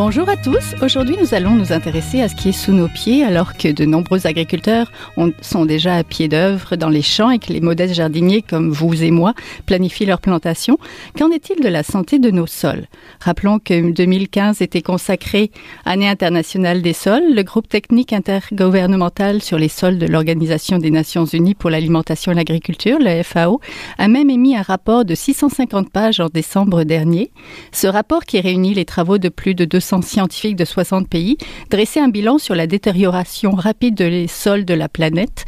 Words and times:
Bonjour 0.00 0.28
à 0.28 0.36
tous. 0.36 0.76
Aujourd'hui, 0.80 1.16
nous 1.20 1.34
allons 1.34 1.56
nous 1.56 1.72
intéresser 1.72 2.22
à 2.22 2.28
ce 2.28 2.36
qui 2.36 2.50
est 2.50 2.52
sous 2.52 2.70
nos 2.70 2.86
pieds 2.86 3.24
alors 3.24 3.54
que 3.54 3.66
de 3.66 3.84
nombreux 3.84 4.28
agriculteurs 4.28 4.92
sont 5.40 5.64
déjà 5.64 5.96
à 5.96 6.04
pied 6.04 6.28
d'œuvre 6.28 6.76
dans 6.76 6.88
les 6.88 7.02
champs 7.02 7.30
et 7.30 7.40
que 7.40 7.52
les 7.52 7.60
modestes 7.60 7.94
jardiniers 7.94 8.42
comme 8.42 8.70
vous 8.70 9.02
et 9.02 9.10
moi 9.10 9.34
planifient 9.66 10.06
leur 10.06 10.20
plantation. 10.20 10.78
Qu'en 11.18 11.32
est-il 11.32 11.60
de 11.60 11.68
la 11.68 11.82
santé 11.82 12.20
de 12.20 12.30
nos 12.30 12.46
sols? 12.46 12.86
Rappelons 13.18 13.58
que 13.58 13.90
2015 13.90 14.62
était 14.62 14.82
consacré 14.82 15.50
Année 15.84 16.08
internationale 16.08 16.80
des 16.80 16.92
sols. 16.92 17.34
Le 17.34 17.42
groupe 17.42 17.68
technique 17.68 18.12
intergouvernemental 18.12 19.42
sur 19.42 19.58
les 19.58 19.66
sols 19.66 19.98
de 19.98 20.06
l'Organisation 20.06 20.78
des 20.78 20.92
Nations 20.92 21.24
Unies 21.24 21.56
pour 21.56 21.70
l'alimentation 21.70 22.30
et 22.30 22.36
l'agriculture, 22.36 22.98
le 23.00 23.24
FAO, 23.24 23.60
a 23.98 24.06
même 24.06 24.30
émis 24.30 24.56
un 24.56 24.62
rapport 24.62 25.04
de 25.04 25.16
650 25.16 25.90
pages 25.90 26.20
en 26.20 26.28
décembre 26.28 26.84
dernier. 26.84 27.32
Ce 27.72 27.88
rapport 27.88 28.26
qui 28.26 28.40
réunit 28.40 28.74
les 28.74 28.84
travaux 28.84 29.18
de 29.18 29.28
plus 29.28 29.56
de 29.56 29.64
200 29.64 29.87
scientifiques 30.02 30.56
de 30.56 30.64
60 30.64 31.08
pays 31.08 31.38
dressaient 31.70 32.00
un 32.00 32.08
bilan 32.08 32.38
sur 32.38 32.54
la 32.54 32.66
détérioration 32.66 33.52
rapide 33.52 33.94
des 33.94 34.26
sols 34.26 34.64
de 34.64 34.74
la 34.74 34.88
planète. 34.88 35.44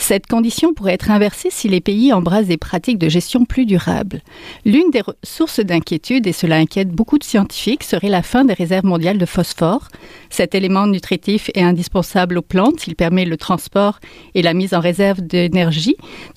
Cette 0.00 0.26
condition 0.26 0.72
pourrait 0.72 0.94
être 0.94 1.10
inversée 1.10 1.50
si 1.50 1.68
les 1.68 1.82
pays 1.82 2.10
embrassent 2.14 2.46
des 2.46 2.56
pratiques 2.56 2.98
de 2.98 3.10
gestion 3.10 3.44
plus 3.44 3.66
durables. 3.66 4.22
L'une 4.64 4.90
des 4.90 5.02
sources 5.22 5.60
d'inquiétude, 5.60 6.26
et 6.26 6.32
cela 6.32 6.56
inquiète 6.56 6.88
beaucoup 6.88 7.18
de 7.18 7.22
scientifiques, 7.22 7.84
serait 7.84 8.08
la 8.08 8.22
fin 8.22 8.46
des 8.46 8.54
réserves 8.54 8.86
mondiales 8.86 9.18
de 9.18 9.26
phosphore. 9.26 9.88
Cet 10.30 10.54
élément 10.54 10.86
nutritif 10.86 11.50
est 11.54 11.62
indispensable 11.62 12.38
aux 12.38 12.42
plantes. 12.42 12.86
Il 12.86 12.96
permet 12.96 13.26
le 13.26 13.36
transport 13.36 14.00
et 14.34 14.40
la 14.40 14.54
mise 14.54 14.72
en 14.72 14.80
réserve 14.80 15.20
de 15.20 15.50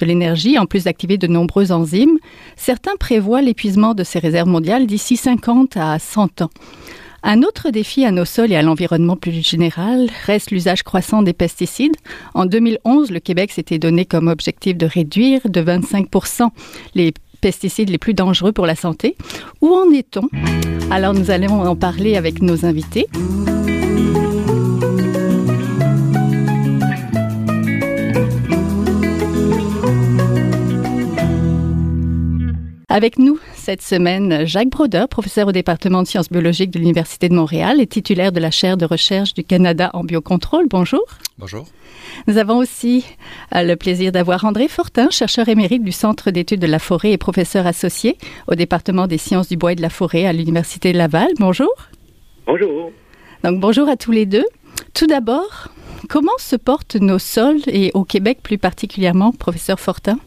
l'énergie, 0.01 0.59
en 0.59 0.65
plus 0.65 0.83
d'activer 0.83 1.17
de 1.17 1.27
nombreux 1.27 1.71
enzymes. 1.71 2.19
Certains 2.57 2.97
prévoient 2.99 3.41
l'épuisement 3.41 3.93
de 3.93 4.03
ces 4.03 4.19
réserves 4.19 4.49
mondiales 4.49 4.87
d'ici 4.87 5.15
50 5.15 5.77
à 5.77 5.99
100 5.99 6.41
ans. 6.41 6.49
Un 7.25 7.41
autre 7.41 7.69
défi 7.69 8.03
à 8.03 8.11
nos 8.11 8.25
sols 8.25 8.51
et 8.51 8.57
à 8.57 8.61
l'environnement 8.61 9.15
plus 9.15 9.47
général 9.47 10.09
reste 10.25 10.51
l'usage 10.51 10.83
croissant 10.83 11.21
des 11.21 11.31
pesticides. 11.31 11.95
En 12.33 12.45
2011, 12.45 13.11
le 13.11 13.21
Québec 13.21 13.51
s'était 13.51 13.79
donné 13.79 14.03
comme 14.03 14.27
objectif 14.27 14.75
de 14.75 14.85
réduire 14.85 15.39
de 15.45 15.61
25% 15.61 16.49
les 16.95 17.13
pesticides 17.39 17.89
les 17.89 17.97
plus 17.97 18.13
dangereux 18.13 18.51
pour 18.51 18.65
la 18.65 18.75
santé. 18.75 19.15
Où 19.61 19.73
en 19.73 19.89
est-on? 19.91 20.27
Alors 20.91 21.13
nous 21.13 21.31
allons 21.31 21.61
en 21.61 21.77
parler 21.77 22.17
avec 22.17 22.41
nos 22.41 22.65
invités. 22.65 23.07
Avec 32.89 33.17
nous 33.17 33.39
cette 33.63 33.81
semaine, 33.81 34.45
Jacques 34.45 34.67
Broder, 34.67 35.05
professeur 35.09 35.47
au 35.47 35.53
département 35.53 36.03
de 36.03 36.07
sciences 36.07 36.29
biologiques 36.29 36.69
de 36.69 36.79
l'Université 36.79 37.29
de 37.29 37.33
Montréal 37.33 37.79
et 37.79 37.87
titulaire 37.87 38.33
de 38.33 38.41
la 38.41 38.51
chaire 38.51 38.75
de 38.75 38.83
recherche 38.83 39.33
du 39.33 39.45
Canada 39.45 39.89
en 39.93 40.03
biocontrôle. 40.03 40.67
Bonjour. 40.67 41.05
Bonjour. 41.37 41.65
Nous 42.27 42.37
avons 42.37 42.57
aussi 42.57 43.05
euh, 43.55 43.63
le 43.63 43.77
plaisir 43.77 44.11
d'avoir 44.11 44.43
André 44.43 44.67
Fortin, 44.67 45.09
chercheur 45.11 45.47
émérite 45.47 45.81
du 45.81 45.93
Centre 45.93 46.29
d'études 46.29 46.59
de 46.59 46.67
la 46.67 46.77
forêt 46.77 47.13
et 47.13 47.17
professeur 47.17 47.65
associé 47.65 48.17
au 48.47 48.55
département 48.55 49.07
des 49.07 49.17
sciences 49.17 49.47
du 49.47 49.55
bois 49.55 49.71
et 49.71 49.75
de 49.75 49.81
la 49.81 49.89
forêt 49.89 50.25
à 50.25 50.33
l'Université 50.33 50.91
de 50.91 50.97
Laval. 50.97 51.29
Bonjour. 51.39 51.71
Bonjour. 52.45 52.91
Donc 53.45 53.61
bonjour 53.61 53.87
à 53.87 53.95
tous 53.95 54.11
les 54.11 54.25
deux. 54.25 54.45
Tout 54.93 55.07
d'abord, 55.07 55.69
comment 56.09 56.37
se 56.37 56.57
portent 56.57 56.97
nos 56.97 57.17
sols 57.17 57.61
et 57.67 57.91
au 57.93 58.03
Québec 58.03 58.39
plus 58.43 58.57
particulièrement, 58.57 59.31
professeur 59.31 59.79
Fortin? 59.79 60.19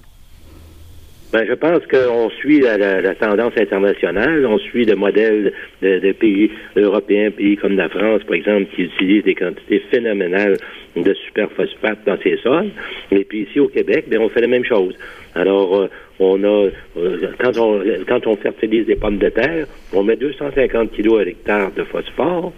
Ben, 1.33 1.45
je 1.45 1.55
pense 1.55 1.85
qu'on 1.87 2.31
suit 2.31 2.61
la, 2.61 3.15
tendance 3.17 3.53
internationale, 3.57 4.47
on 4.47 4.59
suit 4.59 4.85
le 4.85 4.95
modèle 4.95 5.53
de, 5.83 6.13
pays 6.13 6.51
européens, 6.77 7.31
pays 7.33 7.57
comme 7.57 7.77
la 7.77 7.89
France, 7.89 8.23
par 8.25 8.37
exemple, 8.37 8.67
qui 8.75 8.83
utilisent 8.83 9.25
des 9.25 9.35
quantités 9.35 9.81
phénoménales 9.91 10.57
de 10.95 11.15
superphosphate 11.15 11.98
dans 12.07 12.17
ses 12.23 12.36
sols. 12.39 12.70
Et 13.11 13.25
puis 13.25 13.42
ici 13.42 13.59
au 13.59 13.67
Québec, 13.67 14.05
ben, 14.09 14.20
on 14.20 14.29
fait 14.29 14.41
la 14.41 14.47
même 14.47 14.65
chose. 14.65 14.95
Alors, 15.35 15.77
euh, 15.77 15.91
on 16.20 16.42
a 16.45 16.69
euh, 16.97 17.33
quand 17.41 17.59
on 17.59 17.83
quand 18.09 18.27
on 18.27 18.36
fertilise 18.36 18.86
des 18.86 18.97
pommes 18.97 19.19
de 19.19 19.29
terre, 19.29 19.67
on 19.92 20.05
met 20.05 20.17
250 20.17 20.92
kilos 20.92 21.20
à 21.20 21.25
l'hectare 21.25 21.73
de 21.73 21.83
phosphore, 21.83 22.53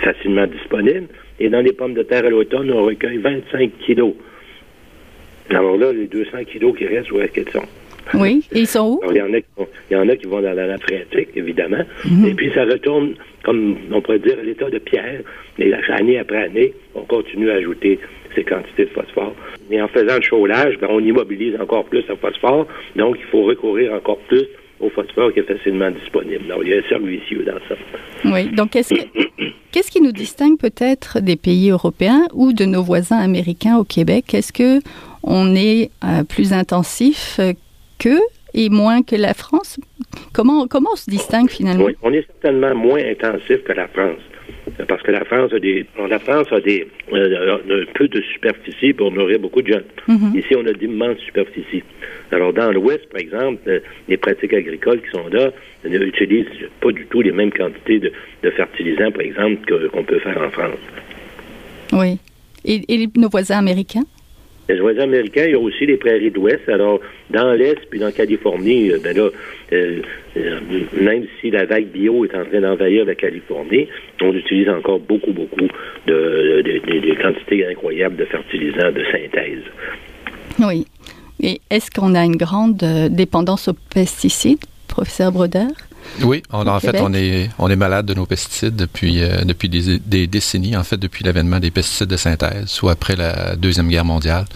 facilement 0.00 0.46
disponible, 0.46 1.08
et 1.40 1.48
dans 1.48 1.60
les 1.60 1.72
pommes 1.72 1.94
de 1.94 2.04
terre 2.04 2.24
à 2.24 2.30
l'automne, 2.30 2.70
on 2.70 2.84
recueille 2.84 3.18
25 3.18 3.72
kilos. 3.84 4.14
Alors 5.50 5.76
là, 5.76 5.92
les 5.92 6.06
200 6.06 6.44
kilos 6.46 6.76
qui 6.76 6.86
restent, 6.86 7.10
où 7.10 7.20
est-ce 7.20 7.32
qu'ils 7.32 7.50
sont? 7.50 7.66
Oui, 8.14 8.46
et 8.52 8.60
ils 8.60 8.66
sont 8.66 9.00
où? 9.02 9.10
il, 9.10 9.16
y 9.16 9.22
en 9.22 9.32
a 9.32 9.40
qui 9.40 9.46
vont, 9.56 9.68
il 9.90 9.94
y 9.94 9.96
en 9.96 10.08
a 10.08 10.16
qui 10.16 10.26
vont 10.26 10.40
dans 10.40 10.52
la 10.52 10.66
nappe 10.66 10.82
phréatique, 10.82 11.28
évidemment. 11.34 11.82
Mhm. 12.04 12.26
Et 12.26 12.34
puis, 12.34 12.50
ça 12.54 12.64
retourne, 12.64 13.14
comme 13.42 13.76
on 13.90 14.00
pourrait 14.00 14.18
dire, 14.20 14.36
à 14.40 14.42
l'état 14.42 14.70
de 14.70 14.78
pierre. 14.78 15.20
Et 15.58 15.72
année 15.72 16.18
après 16.18 16.44
année, 16.44 16.74
on 16.94 17.02
continue 17.02 17.50
à 17.50 17.54
ajouter 17.54 17.98
ces 18.34 18.44
quantités 18.44 18.84
de 18.84 18.90
phosphore. 18.90 19.34
Et 19.70 19.80
en 19.80 19.88
faisant 19.88 20.16
le 20.16 20.22
chaulage, 20.22 20.78
ben, 20.78 20.88
on 20.90 21.00
immobilise 21.00 21.56
encore 21.60 21.84
plus 21.86 22.04
le 22.08 22.16
phosphore. 22.16 22.66
Donc, 22.94 23.16
il 23.18 23.24
faut 23.26 23.42
recourir 23.42 23.92
encore 23.94 24.18
plus 24.28 24.44
au 24.78 24.90
phosphore 24.90 25.32
qui 25.32 25.40
est 25.40 25.42
facilement 25.42 25.90
disponible. 25.90 26.46
Donc, 26.46 26.60
il 26.62 26.70
y 26.70 26.74
a 26.74 26.78
un 26.78 26.88
cercle 26.88 27.06
vicieux 27.06 27.44
dans 27.44 27.58
ça. 27.68 27.74
Oui. 28.24 28.48
Donc, 28.50 28.70
qu'est-ce, 28.70 28.94
qu'est-ce 29.72 29.90
qui 29.90 30.00
nous 30.00 30.12
distingue 30.12 30.58
peut-être 30.58 31.20
des 31.20 31.36
pays 31.36 31.70
européens 31.70 32.26
ou 32.34 32.52
de 32.52 32.64
nos 32.66 32.82
voisins 32.82 33.18
américains 33.18 33.78
au 33.78 33.84
Québec? 33.84 34.34
Est-ce 34.34 34.52
que 34.52 34.80
on 35.22 35.56
est 35.56 35.90
euh, 36.04 36.22
plus 36.22 36.52
intensif 36.52 37.40
que 37.98 38.18
et 38.54 38.68
moins 38.68 39.02
que 39.02 39.16
la 39.16 39.34
France? 39.34 39.78
Comment, 40.32 40.66
comment 40.66 40.90
on 40.92 40.96
se 40.96 41.10
distingue 41.10 41.50
finalement? 41.50 41.84
Oui, 41.84 41.96
on 42.02 42.12
est 42.12 42.26
certainement 42.26 42.74
moins 42.74 43.02
intensif 43.04 43.62
que 43.64 43.72
la 43.72 43.88
France. 43.88 44.20
Parce 44.88 45.02
que 45.02 45.10
la 45.12 45.24
France 45.24 45.52
a 45.52 45.58
des, 45.58 45.86
la 46.08 46.18
France 46.18 46.48
a 46.50 46.60
des, 46.60 46.86
euh, 47.12 47.56
un 47.56 47.92
peu 47.94 48.08
de 48.08 48.20
superficie 48.22 48.92
pour 48.92 49.10
nourrir 49.12 49.38
beaucoup 49.38 49.62
de 49.62 49.68
jeunes. 49.68 49.84
Mm-hmm. 50.08 50.38
Ici, 50.38 50.54
on 50.56 50.66
a 50.66 50.72
d'immenses 50.72 51.18
superficies. 51.18 51.82
Alors, 52.32 52.52
dans 52.52 52.72
l'Ouest, 52.72 53.08
par 53.10 53.20
exemple, 53.20 53.60
euh, 53.68 53.80
les 54.08 54.16
pratiques 54.16 54.52
agricoles 54.52 55.00
qui 55.02 55.10
sont 55.10 55.28
là 55.28 55.50
n'utilisent 55.84 56.46
pas 56.80 56.92
du 56.92 57.06
tout 57.06 57.22
les 57.22 57.32
mêmes 57.32 57.52
quantités 57.52 58.00
de, 58.00 58.12
de 58.42 58.50
fertilisants, 58.50 59.12
par 59.12 59.22
exemple, 59.22 59.56
qu'on 59.90 60.04
peut 60.04 60.18
faire 60.18 60.40
en 60.40 60.50
France. 60.50 60.78
Oui. 61.92 62.18
et 62.64 63.08
nos 63.16 63.28
voisins 63.28 63.58
américains? 63.58 64.04
Les 64.68 64.80
voisins 64.80 65.02
américains, 65.02 65.44
il 65.44 65.52
y 65.52 65.54
a 65.54 65.60
aussi 65.60 65.86
les 65.86 65.96
prairies 65.96 66.30
d'Ouest. 66.30 66.68
Alors, 66.68 67.00
dans 67.30 67.52
l'Est, 67.52 67.78
puis 67.88 68.00
dans 68.00 68.10
Californie, 68.10 68.90
euh, 68.90 68.98
ben 69.02 69.16
là, 69.16 69.28
euh, 69.72 70.00
euh, 70.36 70.60
même 71.00 71.26
si 71.40 71.50
la 71.50 71.66
vague 71.66 71.86
bio 71.86 72.24
est 72.24 72.34
en 72.34 72.44
train 72.44 72.60
d'envahir 72.60 73.04
la 73.04 73.14
Californie, 73.14 73.86
on 74.20 74.34
utilise 74.34 74.68
encore 74.68 74.98
beaucoup, 74.98 75.32
beaucoup 75.32 75.68
de, 76.06 76.62
de, 76.62 77.22
quantités 77.22 77.66
incroyables 77.66 78.16
de 78.16 78.24
fertilisants 78.24 78.92
de 78.92 79.04
synthèse. 79.12 79.62
Oui. 80.58 80.86
Et 81.40 81.60
est-ce 81.70 81.90
qu'on 81.90 82.14
a 82.14 82.24
une 82.24 82.36
grande 82.36 82.82
dépendance 83.10 83.68
aux 83.68 83.76
pesticides, 83.94 84.64
professeur 84.88 85.30
Broder? 85.30 85.66
Oui, 86.22 86.42
on, 86.52 86.66
en 86.66 86.80
fait, 86.80 86.98
on 87.00 87.12
est, 87.12 87.50
on 87.58 87.70
est 87.70 87.76
malade 87.76 88.06
de 88.06 88.14
nos 88.14 88.26
pesticides 88.26 88.76
depuis, 88.76 89.22
euh, 89.22 89.44
depuis 89.44 89.68
des, 89.68 90.26
décennies, 90.26 90.76
en 90.76 90.84
fait, 90.84 90.96
depuis 90.96 91.24
l'avènement 91.24 91.60
des 91.60 91.70
pesticides 91.70 92.08
de 92.08 92.16
synthèse, 92.16 92.66
soit 92.66 92.92
après 92.92 93.16
la 93.16 93.56
Deuxième 93.56 93.88
Guerre 93.88 94.04
mondiale. 94.04 94.46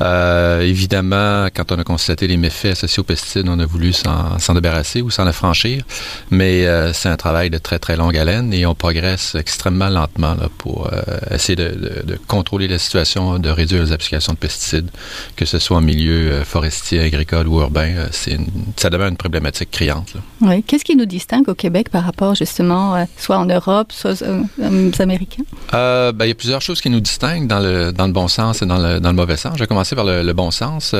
Euh, 0.00 0.60
évidemment, 0.60 1.48
quand 1.54 1.72
on 1.72 1.78
a 1.78 1.84
constaté 1.84 2.26
les 2.26 2.36
méfaits 2.36 2.72
associés 2.72 3.00
aux 3.00 3.04
pesticides, 3.04 3.48
on 3.48 3.58
a 3.58 3.66
voulu 3.66 3.92
s'en 3.92 4.54
débarrasser 4.54 5.02
ou 5.02 5.10
s'en 5.10 5.26
affranchir, 5.26 5.84
mais 6.30 6.66
euh, 6.66 6.92
c'est 6.92 7.08
un 7.08 7.16
travail 7.16 7.50
de 7.50 7.58
très, 7.58 7.78
très 7.78 7.96
longue 7.96 8.16
haleine 8.16 8.52
et 8.52 8.66
on 8.66 8.74
progresse 8.74 9.34
extrêmement 9.34 9.88
lentement 9.88 10.34
là, 10.34 10.48
pour 10.58 10.90
essayer 11.30 11.56
de, 11.56 12.02
de, 12.04 12.18
contrôler 12.26 12.68
la 12.68 12.78
situation, 12.78 13.38
de 13.38 13.50
réduire 13.50 13.82
les 13.82 13.92
applications 13.92 14.32
de 14.32 14.38
pesticides, 14.38 14.90
que 15.36 15.44
ce 15.44 15.58
soit 15.58 15.76
en 15.76 15.80
milieu 15.80 16.42
forestier, 16.44 17.00
agricole 17.00 17.48
ou 17.48 17.60
urbain. 17.60 18.06
c'est 18.10 18.38
ça 18.76 18.90
demeure 18.90 19.08
une 19.08 19.16
problématique 19.16 19.70
criante. 19.70 20.14
Là. 20.14 20.20
Oui. 20.40 20.62
Qu'est-ce 20.82 20.94
qui 20.94 20.98
nous 20.98 21.06
distingue 21.06 21.48
au 21.48 21.54
Québec 21.54 21.90
par 21.90 22.02
rapport 22.02 22.34
justement, 22.34 22.96
euh, 22.96 23.04
soit 23.16 23.38
en 23.38 23.46
Europe, 23.46 23.92
soit 23.92 24.20
aux, 24.22 24.62
euh, 24.62 24.90
Américains? 24.98 25.44
Euh, 25.74 26.10
ben, 26.10 26.24
il 26.24 26.28
y 26.28 26.32
a 26.32 26.34
plusieurs 26.34 26.60
choses 26.60 26.80
qui 26.80 26.90
nous 26.90 26.98
distinguent 26.98 27.46
dans 27.46 27.60
le, 27.60 27.92
dans 27.92 28.08
le 28.08 28.12
bon 28.12 28.26
sens 28.26 28.62
et 28.62 28.66
dans 28.66 28.78
le, 28.78 28.98
dans 28.98 29.10
le 29.10 29.14
mauvais 29.14 29.36
sens. 29.36 29.52
Je 29.54 29.60
vais 29.60 29.68
commencer 29.68 29.94
par 29.94 30.04
le, 30.04 30.32
bon 30.32 30.50
sens. 30.50 30.92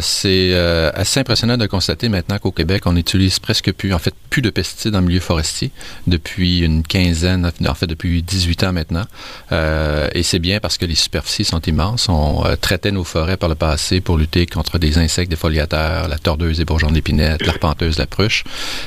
c'est 0.00 0.54
assez 0.94 1.18
impressionnant 1.18 1.56
de 1.56 1.66
constater 1.66 2.08
maintenant 2.08 2.38
qu'au 2.38 2.52
Québec, 2.52 2.86
on 2.86 2.92
n'utilise 2.92 3.40
presque 3.40 3.72
plus, 3.72 3.92
en 3.92 3.98
fait, 3.98 4.14
plus 4.30 4.40
de 4.40 4.50
pesticides 4.50 4.94
en 4.94 5.02
milieu 5.02 5.18
forestier 5.18 5.72
depuis 6.06 6.60
une 6.60 6.84
quinzaine, 6.84 7.50
en 7.66 7.74
fait, 7.74 7.88
depuis 7.88 8.22
18 8.22 8.62
ans 8.64 8.72
maintenant. 8.72 9.04
et 9.50 10.22
c'est 10.22 10.38
bien 10.38 10.60
parce 10.60 10.78
que 10.78 10.86
les 10.86 10.94
superficies 10.94 11.44
sont 11.44 11.62
immenses. 11.62 12.08
On 12.08 12.44
traitait 12.60 12.92
nos 12.92 13.04
forêts 13.04 13.36
par 13.36 13.48
le 13.48 13.56
passé 13.56 14.00
pour 14.00 14.16
lutter 14.16 14.46
contre 14.46 14.78
des 14.78 14.96
insectes 14.98 15.30
défoliateurs, 15.30 16.06
la 16.06 16.18
tordeuse 16.18 16.58
des 16.58 16.64
bourgeons 16.64 16.92
d'épinette, 16.92 17.44
l'arpenteuse, 17.44 17.98
la 17.98 18.06
pruche. 18.06 18.44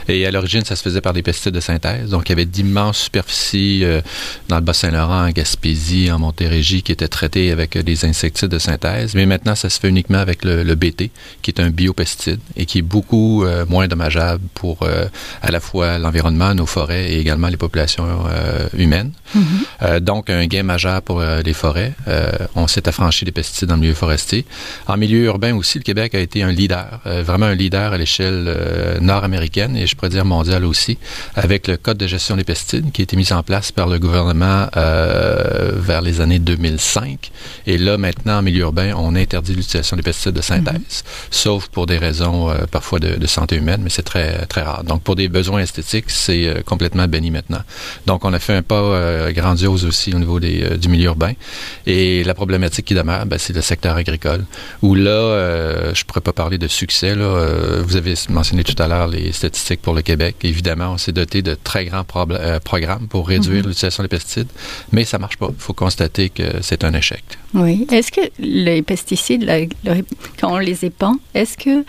Et 0.09 0.25
à 0.25 0.31
l'origine, 0.31 0.65
ça 0.65 0.75
se 0.75 0.83
faisait 0.83 1.01
par 1.01 1.13
des 1.13 1.23
pesticides 1.23 1.53
de 1.53 1.59
synthèse. 1.59 2.09
Donc, 2.09 2.27
il 2.27 2.31
y 2.31 2.33
avait 2.33 2.45
d'immenses 2.45 2.97
superficies 2.97 3.81
euh, 3.83 4.01
dans 4.49 4.57
le 4.57 4.61
Bas-Saint-Laurent, 4.61 5.27
en 5.27 5.29
Gaspésie, 5.29 6.11
en 6.11 6.19
Montérégie, 6.19 6.83
qui 6.83 6.91
étaient 6.91 7.07
traitées 7.07 7.51
avec 7.51 7.77
des 7.77 8.05
insecticides 8.05 8.49
de 8.49 8.59
synthèse 8.59 8.73
synthèse, 8.73 9.15
mais 9.15 9.25
maintenant, 9.25 9.55
ça 9.55 9.69
se 9.69 9.79
fait 9.79 9.89
uniquement 9.89 10.17
avec 10.17 10.43
le, 10.43 10.75
BT, 10.75 11.11
qui 11.41 11.51
est 11.51 11.59
un 11.59 11.69
biopesticide 11.69 12.39
et 12.55 12.65
qui 12.65 12.79
est 12.79 12.83
beaucoup 12.83 13.43
euh, 13.43 13.65
moins 13.67 13.87
dommageable 13.87 14.43
pour 14.53 14.79
euh, 14.83 15.05
à 15.41 15.51
la 15.51 15.59
fois 15.59 15.97
l'environnement, 15.99 16.53
nos 16.55 16.65
forêts 16.65 17.11
et 17.11 17.19
également 17.19 17.47
les 17.47 17.57
populations 17.57 18.07
euh, 18.27 18.67
humaines. 18.77 19.11
Mm-hmm. 19.35 19.99
donc, 19.99 20.29
un 20.29 20.45
gain 20.45 20.63
majeur 20.63 21.01
pour 21.01 21.21
les 21.21 21.53
forêts. 21.53 21.93
on 22.55 22.67
s'est 22.67 22.87
affranchi 22.87 23.25
des 23.25 23.31
pesticides 23.31 23.67
dans 23.67 23.75
le 23.75 23.81
milieu 23.81 23.95
forestier. 23.95 24.45
En 24.85 24.95
milieu 24.95 25.23
urbain 25.23 25.55
aussi, 25.55 25.79
le 25.79 25.83
Québec 25.83 26.13
a 26.13 26.19
été 26.19 26.43
un 26.43 26.51
leader, 26.51 26.99
vraiment 27.05 27.47
un 27.47 27.55
leader 27.55 27.93
à 27.93 27.97
l'échelle 27.97 28.99
nord-américaine 29.01 29.62
et 29.75 29.87
je 29.87 29.95
pourrais 29.95 30.09
dire 30.09 30.25
mondiale 30.25 30.65
aussi, 30.65 30.97
avec 31.35 31.67
le 31.67 31.77
Code 31.77 31.97
de 31.97 32.07
gestion 32.07 32.35
des 32.35 32.43
pesticides 32.43 32.91
qui 32.91 33.01
a 33.01 33.03
été 33.03 33.15
mis 33.15 33.31
en 33.33 33.43
place 33.43 33.71
par 33.71 33.87
le 33.87 33.99
gouvernement 33.99 34.67
vers 34.73 36.01
les 36.01 36.21
années 36.21 36.39
2005. 36.39 37.31
Et 37.67 37.77
là, 37.77 37.97
maintenant, 37.97 38.39
en 38.39 38.41
milieu 38.41 38.61
urbain, 38.61 38.93
on 38.95 39.15
interdit 39.15 39.53
l'utilisation 39.53 39.97
des 39.97 40.03
pesticides 40.03 40.35
de 40.35 40.41
synthèse, 40.41 40.73
mm-hmm. 40.73 41.03
sauf 41.31 41.67
pour 41.67 41.85
des 41.85 41.97
raisons 41.97 42.53
parfois 42.71 42.99
de, 42.99 43.15
de, 43.15 43.27
santé 43.27 43.55
humaine, 43.55 43.81
mais 43.83 43.89
c'est 43.89 44.03
très, 44.03 44.45
très 44.45 44.61
rare. 44.61 44.83
Donc, 44.83 45.03
pour 45.03 45.15
des 45.15 45.27
besoins 45.29 45.61
esthétiques, 45.61 46.09
c'est 46.09 46.47
euh, 46.47 46.61
complètement 46.61 47.07
béni 47.07 47.31
maintenant. 47.31 47.61
Donc, 48.05 48.25
on 48.25 48.33
a 48.33 48.39
fait 48.39 48.55
un 48.55 48.61
pas 48.61 48.75
euh, 48.75 49.31
grandiose 49.31 49.85
aussi 49.85 50.13
au 50.13 50.19
niveau 50.19 50.39
des, 50.39 50.63
euh, 50.63 50.77
du 50.77 50.89
milieu 50.89 51.05
urbain. 51.05 51.33
Et 51.85 52.23
la 52.23 52.33
problématique 52.33 52.85
qui 52.85 52.93
demeure, 52.93 53.25
ben, 53.25 53.37
c'est 53.37 53.53
le 53.53 53.61
secteur 53.61 53.95
agricole, 53.95 54.45
où 54.81 54.95
là, 54.95 55.93
je 55.93 56.03
pourrais 56.03 56.21
pas 56.21 56.33
parler 56.33 56.57
de 56.57 56.67
succès. 56.67 57.15
Là. 57.15 57.81
vous 57.81 57.95
avez 57.95 58.13
mentionné 58.29 58.63
tout 58.63 58.81
à 58.81 58.87
l'heure 58.87 59.07
les 59.07 59.31
statistiques 59.43 59.81
pour 59.81 59.93
le 59.93 60.01
Québec. 60.01 60.35
Évidemment, 60.43 60.93
on 60.93 60.97
s'est 60.97 61.11
doté 61.11 61.41
de 61.41 61.55
très 61.55 61.85
grands 61.85 62.03
programmes 62.03 63.07
pour 63.07 63.27
réduire 63.27 63.61
mm-hmm. 63.61 63.67
l'utilisation 63.67 64.03
des 64.03 64.09
pesticides, 64.09 64.51
mais 64.91 65.03
ça 65.05 65.17
marche 65.19 65.37
pas. 65.37 65.49
Il 65.49 65.61
faut 65.61 65.73
constater 65.73 66.29
que 66.29 66.61
c'est 66.61 66.83
un 66.83 66.93
échec. 66.93 67.23
Oui. 67.53 67.85
Est-ce 67.91 68.11
que 68.11 68.21
les 68.39 68.81
pesticides, 68.81 69.49
quand 70.39 70.53
on 70.53 70.57
les 70.57 70.85
épand, 70.85 71.17
est-ce 71.33 71.55
que 71.57 71.85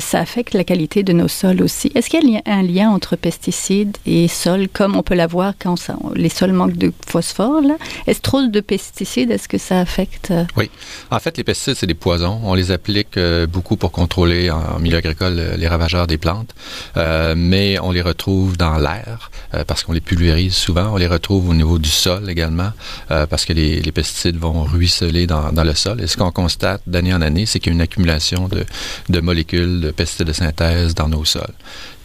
ça 0.00 0.20
affecte 0.20 0.54
la 0.54 0.64
qualité 0.64 1.02
de 1.02 1.12
nos 1.12 1.28
sols 1.28 1.62
aussi? 1.62 1.90
Est-ce 1.94 2.08
qu'il 2.08 2.28
y 2.30 2.36
a 2.36 2.42
un 2.46 2.62
lien 2.62 2.90
entre 2.90 3.16
pesticides 3.16 3.96
et 4.06 4.28
sols, 4.28 4.68
comme 4.72 4.96
on 4.96 5.02
peut 5.02 5.14
l'avoir 5.14 5.54
quand 5.58 5.76
les 6.14 6.28
sols 6.28 6.52
manquent 6.52 6.78
de 6.78 6.92
phosphore? 7.06 7.62
Est-ce 8.06 8.20
trop 8.20 8.42
de 8.46 8.60
pesticides, 8.60 9.30
est-ce 9.30 9.48
que 9.48 9.58
ça 9.58 9.80
affecte? 9.80 10.30
Euh? 10.30 10.44
Oui. 10.56 10.70
En 11.10 11.18
fait, 11.18 11.36
les 11.36 11.44
pesticides, 11.44 11.76
c'est 11.76 11.86
des 11.86 11.94
poisons. 11.94 12.40
On 12.44 12.54
les 12.54 12.70
applique 12.70 13.16
euh, 13.16 13.46
beaucoup 13.46 13.76
pour 13.76 13.92
contrôler 13.92 14.50
en 14.50 14.78
milieu 14.78 14.98
agricole 14.98 15.36
euh, 15.38 15.56
les 15.56 15.68
ravageurs 15.68 16.06
des 16.06 16.18
plantes, 16.18 16.54
mais 16.96 17.78
on 17.80 17.90
les 17.90 18.02
retrouve 18.02 18.56
dans 18.56 18.76
l'air 18.78 19.30
parce 19.66 19.82
qu'on 19.82 19.92
les 19.92 20.00
pulvérise 20.00 20.54
souvent. 20.54 20.92
On 20.92 20.96
les 20.96 21.06
retrouve 21.06 21.48
au 21.48 21.54
niveau 21.54 21.78
du 21.78 21.88
sol 21.88 22.28
également 22.28 22.72
parce 23.08 23.44
que 23.44 23.52
les, 23.52 23.92
pesticides 23.92 24.38
vont 24.38 24.62
ruisseler 24.64 25.26
dans, 25.26 25.52
le 25.52 25.74
sol. 25.74 26.00
Et 26.00 26.06
ce 26.06 26.16
qu'on 26.16 26.30
constate 26.30 26.82
d'année 26.86 27.14
en 27.14 27.22
année, 27.22 27.46
c'est 27.46 27.60
qu'il 27.60 27.72
y 27.72 27.74
a 27.74 27.76
une 27.76 27.82
accumulation 27.82 28.48
de, 28.48 28.64
de 29.08 29.20
molécules 29.20 29.80
de 29.80 29.90
pesticides 29.90 30.26
de 30.26 30.32
synthèse 30.32 30.94
dans 30.94 31.08
nos 31.08 31.24
sols. 31.24 31.54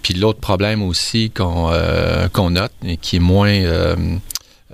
Puis 0.07 0.13
l'autre 0.13 0.39
problème 0.39 0.83
aussi 0.83 1.31
qu'on 1.31 1.69
euh, 1.71 2.29
qu'on 2.29 2.51
note 2.51 2.71
et 2.85 2.95
qui 2.95 3.17
est 3.17 3.19
moins 3.19 3.49
euh, 3.49 3.95
euh, 3.97 4.17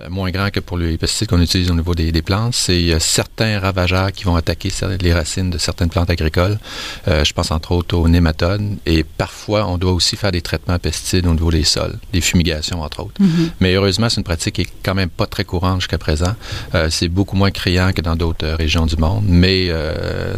moins 0.08 0.30
grand 0.30 0.50
que 0.50 0.58
pour 0.58 0.76
les 0.76 0.98
pesticides 0.98 1.28
qu'on 1.28 1.40
utilise 1.40 1.70
au 1.70 1.74
niveau 1.74 1.94
des, 1.94 2.10
plantes. 2.22 2.54
C'est 2.54 2.98
certains 2.98 3.60
ravageurs 3.60 4.10
qui 4.10 4.24
vont 4.24 4.34
attaquer 4.34 4.70
les 5.00 5.12
racines 5.12 5.50
de 5.50 5.58
certaines 5.58 5.88
plantes 5.88 6.10
agricoles. 6.10 6.58
Euh, 7.06 7.22
je 7.22 7.32
pense 7.32 7.50
entre 7.50 7.72
autres 7.72 7.96
aux 7.96 8.08
nématodes. 8.08 8.62
Et 8.86 9.04
parfois, 9.04 9.66
on 9.66 9.78
doit 9.78 9.92
aussi 9.92 10.16
faire 10.16 10.32
des 10.32 10.40
traitements 10.40 10.74
à 10.74 10.78
pesticides 10.78 11.26
au 11.26 11.32
niveau 11.32 11.50
des 11.50 11.64
sols, 11.64 11.98
des 12.12 12.20
fumigations 12.20 12.82
entre 12.82 13.00
autres. 13.00 13.20
Mm-hmm. 13.20 13.50
Mais 13.60 13.74
heureusement, 13.74 14.08
c'est 14.08 14.16
une 14.16 14.24
pratique 14.24 14.54
qui 14.54 14.62
est 14.62 14.68
quand 14.82 14.94
même 14.94 15.10
pas 15.10 15.26
très 15.26 15.44
courante 15.44 15.80
jusqu'à 15.80 15.98
présent. 15.98 16.34
Euh, 16.74 16.88
c'est 16.90 17.08
beaucoup 17.08 17.36
moins 17.36 17.50
criant 17.50 17.92
que 17.92 18.00
dans 18.00 18.16
d'autres 18.16 18.48
régions 18.48 18.86
du 18.86 18.96
monde, 18.96 19.24
mais 19.26 19.70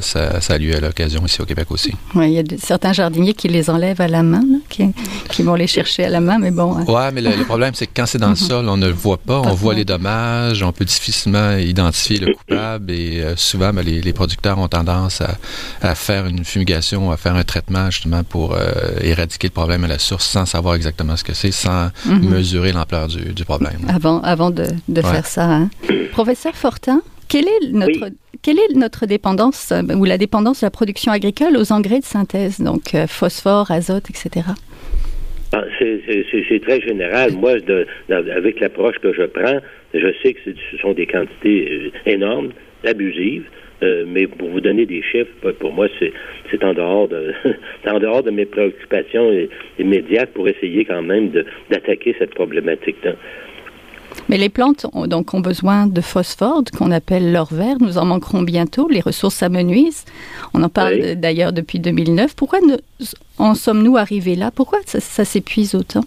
ça, 0.00 0.40
ça, 0.40 0.54
a 0.54 0.58
lieu 0.58 0.74
à 0.74 0.80
l'occasion 0.80 1.24
ici 1.24 1.40
au 1.40 1.44
Québec 1.44 1.70
aussi. 1.70 1.92
Oui, 2.14 2.32
il 2.32 2.34
y 2.34 2.38
a 2.38 2.58
certains 2.58 2.92
jardiniers 2.92 3.34
qui 3.34 3.48
les 3.48 3.70
enlèvent 3.70 4.00
à 4.00 4.08
la 4.08 4.22
main, 4.22 4.42
qui, 4.68 4.92
qui, 5.30 5.42
vont 5.42 5.54
les 5.54 5.66
chercher 5.66 6.04
à 6.04 6.08
la 6.08 6.20
main, 6.20 6.38
mais 6.38 6.50
bon. 6.50 6.84
Oui, 6.86 7.02
mais 7.12 7.20
le, 7.20 7.44
problème, 7.44 7.74
c'est 7.74 7.86
que 7.86 7.92
quand 7.94 8.06
c'est 8.06 8.18
dans 8.18 8.28
le 8.28 8.34
mm-hmm. 8.34 8.48
sol, 8.48 8.68
on 8.68 8.76
ne 8.76 8.86
le 8.86 8.92
voit 8.92 9.18
pas 9.18 9.45
on 9.46 9.54
voit 9.54 9.74
les 9.74 9.84
dommages, 9.84 10.62
on 10.62 10.72
peut 10.72 10.84
difficilement 10.84 11.56
identifier 11.56 12.18
le 12.18 12.34
coupable 12.34 12.90
et 12.90 13.20
euh, 13.20 13.36
souvent, 13.36 13.72
ben, 13.72 13.84
les, 13.84 14.12
producteurs 14.12 14.58
ont 14.58 14.68
tendance 14.68 15.22
à, 15.80 15.94
faire 15.94 16.26
une 16.26 16.44
fumigation, 16.44 17.10
à 17.10 17.16
faire 17.16 17.34
un 17.34 17.44
traitement 17.44 17.90
justement 17.90 18.24
pour 18.24 18.54
euh, 18.54 18.64
éradiquer 19.00 19.48
le 19.48 19.52
problème 19.52 19.84
à 19.84 19.88
la 19.88 19.98
source 19.98 20.26
sans 20.26 20.46
savoir 20.46 20.74
exactement 20.74 21.16
ce 21.16 21.24
que 21.24 21.34
c'est, 21.34 21.52
sans 21.52 21.90
mhm. 22.06 22.28
mesurer 22.28 22.72
l'ampleur 22.72 23.08
du, 23.08 23.44
problème. 23.44 23.78
Avant, 23.88 24.20
avant 24.22 24.50
de, 24.50 24.66
faire 25.00 25.26
ça. 25.26 25.44
Hein. 25.44 25.70
Professeur 26.12 26.54
Fortin, 26.54 27.02
quelle 27.28 27.46
est 27.46 27.70
notre, 27.72 28.10
quelle 28.42 28.58
est 28.58 28.74
notre 28.74 29.06
dépendance 29.06 29.68
euh, 29.72 29.82
ou 29.94 30.04
la 30.04 30.18
dépendance 30.18 30.60
de 30.60 30.66
la 30.66 30.70
production 30.70 31.12
agricole 31.12 31.56
aux 31.56 31.72
engrais 31.72 32.00
de 32.00 32.04
synthèse, 32.04 32.60
donc 32.60 32.96
phosphore, 33.08 33.70
azote, 33.70 34.10
etc. 34.10 34.46
Ah, 35.58 35.64
c'est 35.78 36.60
très 36.60 36.82
général. 36.82 37.32
Moi, 37.32 37.52
avec 38.10 38.60
l'approche 38.60 38.98
que 38.98 39.14
je 39.14 39.22
prends, 39.22 39.58
je 39.94 40.08
sais 40.22 40.34
que 40.34 40.40
ce 40.70 40.76
sont 40.76 40.92
des 40.92 41.06
quantités 41.06 41.92
euh, 42.06 42.10
énormes, 42.12 42.50
abusives. 42.84 43.44
Euh, 43.82 44.04
mais 44.06 44.26
pour 44.26 44.48
vous 44.48 44.60
donner 44.60 44.84
des 44.84 45.02
chiffres, 45.02 45.52
pour 45.58 45.72
moi, 45.72 45.86
c'est 45.98 46.64
en 46.64 46.74
dehors 46.74 47.08
de 47.08 47.32
en 47.86 47.98
dehors 47.98 48.22
de 48.22 48.30
mes 48.30 48.44
préoccupations 48.44 49.30
immédiates 49.78 50.32
pour 50.34 50.46
essayer 50.46 50.84
quand 50.84 51.02
même 51.02 51.30
d'attaquer 51.70 52.14
cette 52.18 52.34
problématique-là. 52.34 53.12
Mais 54.28 54.38
les 54.38 54.48
plantes 54.48 54.86
ont, 54.92 55.06
donc 55.06 55.34
ont 55.34 55.40
besoin 55.40 55.86
de 55.86 56.00
phosphore, 56.00 56.64
qu'on 56.76 56.90
appelle 56.90 57.32
l'or 57.32 57.52
vert. 57.52 57.76
Nous 57.80 57.98
en 57.98 58.04
manquerons 58.04 58.42
bientôt. 58.42 58.88
Les 58.88 59.00
ressources 59.00 59.36
s'amenuisent. 59.36 60.04
On 60.54 60.62
en 60.62 60.68
parle 60.68 61.14
d'ailleurs 61.14 61.52
depuis 61.52 61.78
2009. 61.78 62.34
Pourquoi 62.34 62.58
en 63.38 63.54
sommes-nous 63.54 63.96
arrivés 63.96 64.34
là? 64.34 64.50
Pourquoi 64.54 64.80
ça, 64.84 65.24
s'épuise 65.24 65.74
autant? 65.74 66.04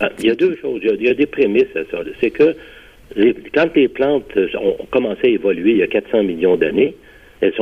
Ah, 0.00 0.10
Il 0.18 0.26
y 0.26 0.30
a 0.30 0.34
deux 0.34 0.56
choses. 0.60 0.80
Il 0.82 1.02
y 1.02 1.08
a, 1.08 1.14
des 1.14 1.26
prémices 1.26 1.74
à 1.74 1.84
ça. 1.90 1.98
C'est 2.20 2.30
que 2.30 2.56
quand 3.54 3.74
les 3.74 3.88
plantes 3.88 4.36
ont 4.60 4.86
commencé 4.90 5.20
à 5.24 5.28
évoluer 5.28 5.72
il 5.72 5.78
y 5.78 5.82
a 5.82 5.88
400 5.88 6.22
millions 6.24 6.56
d'années, 6.56 6.94
elles, 7.40 7.54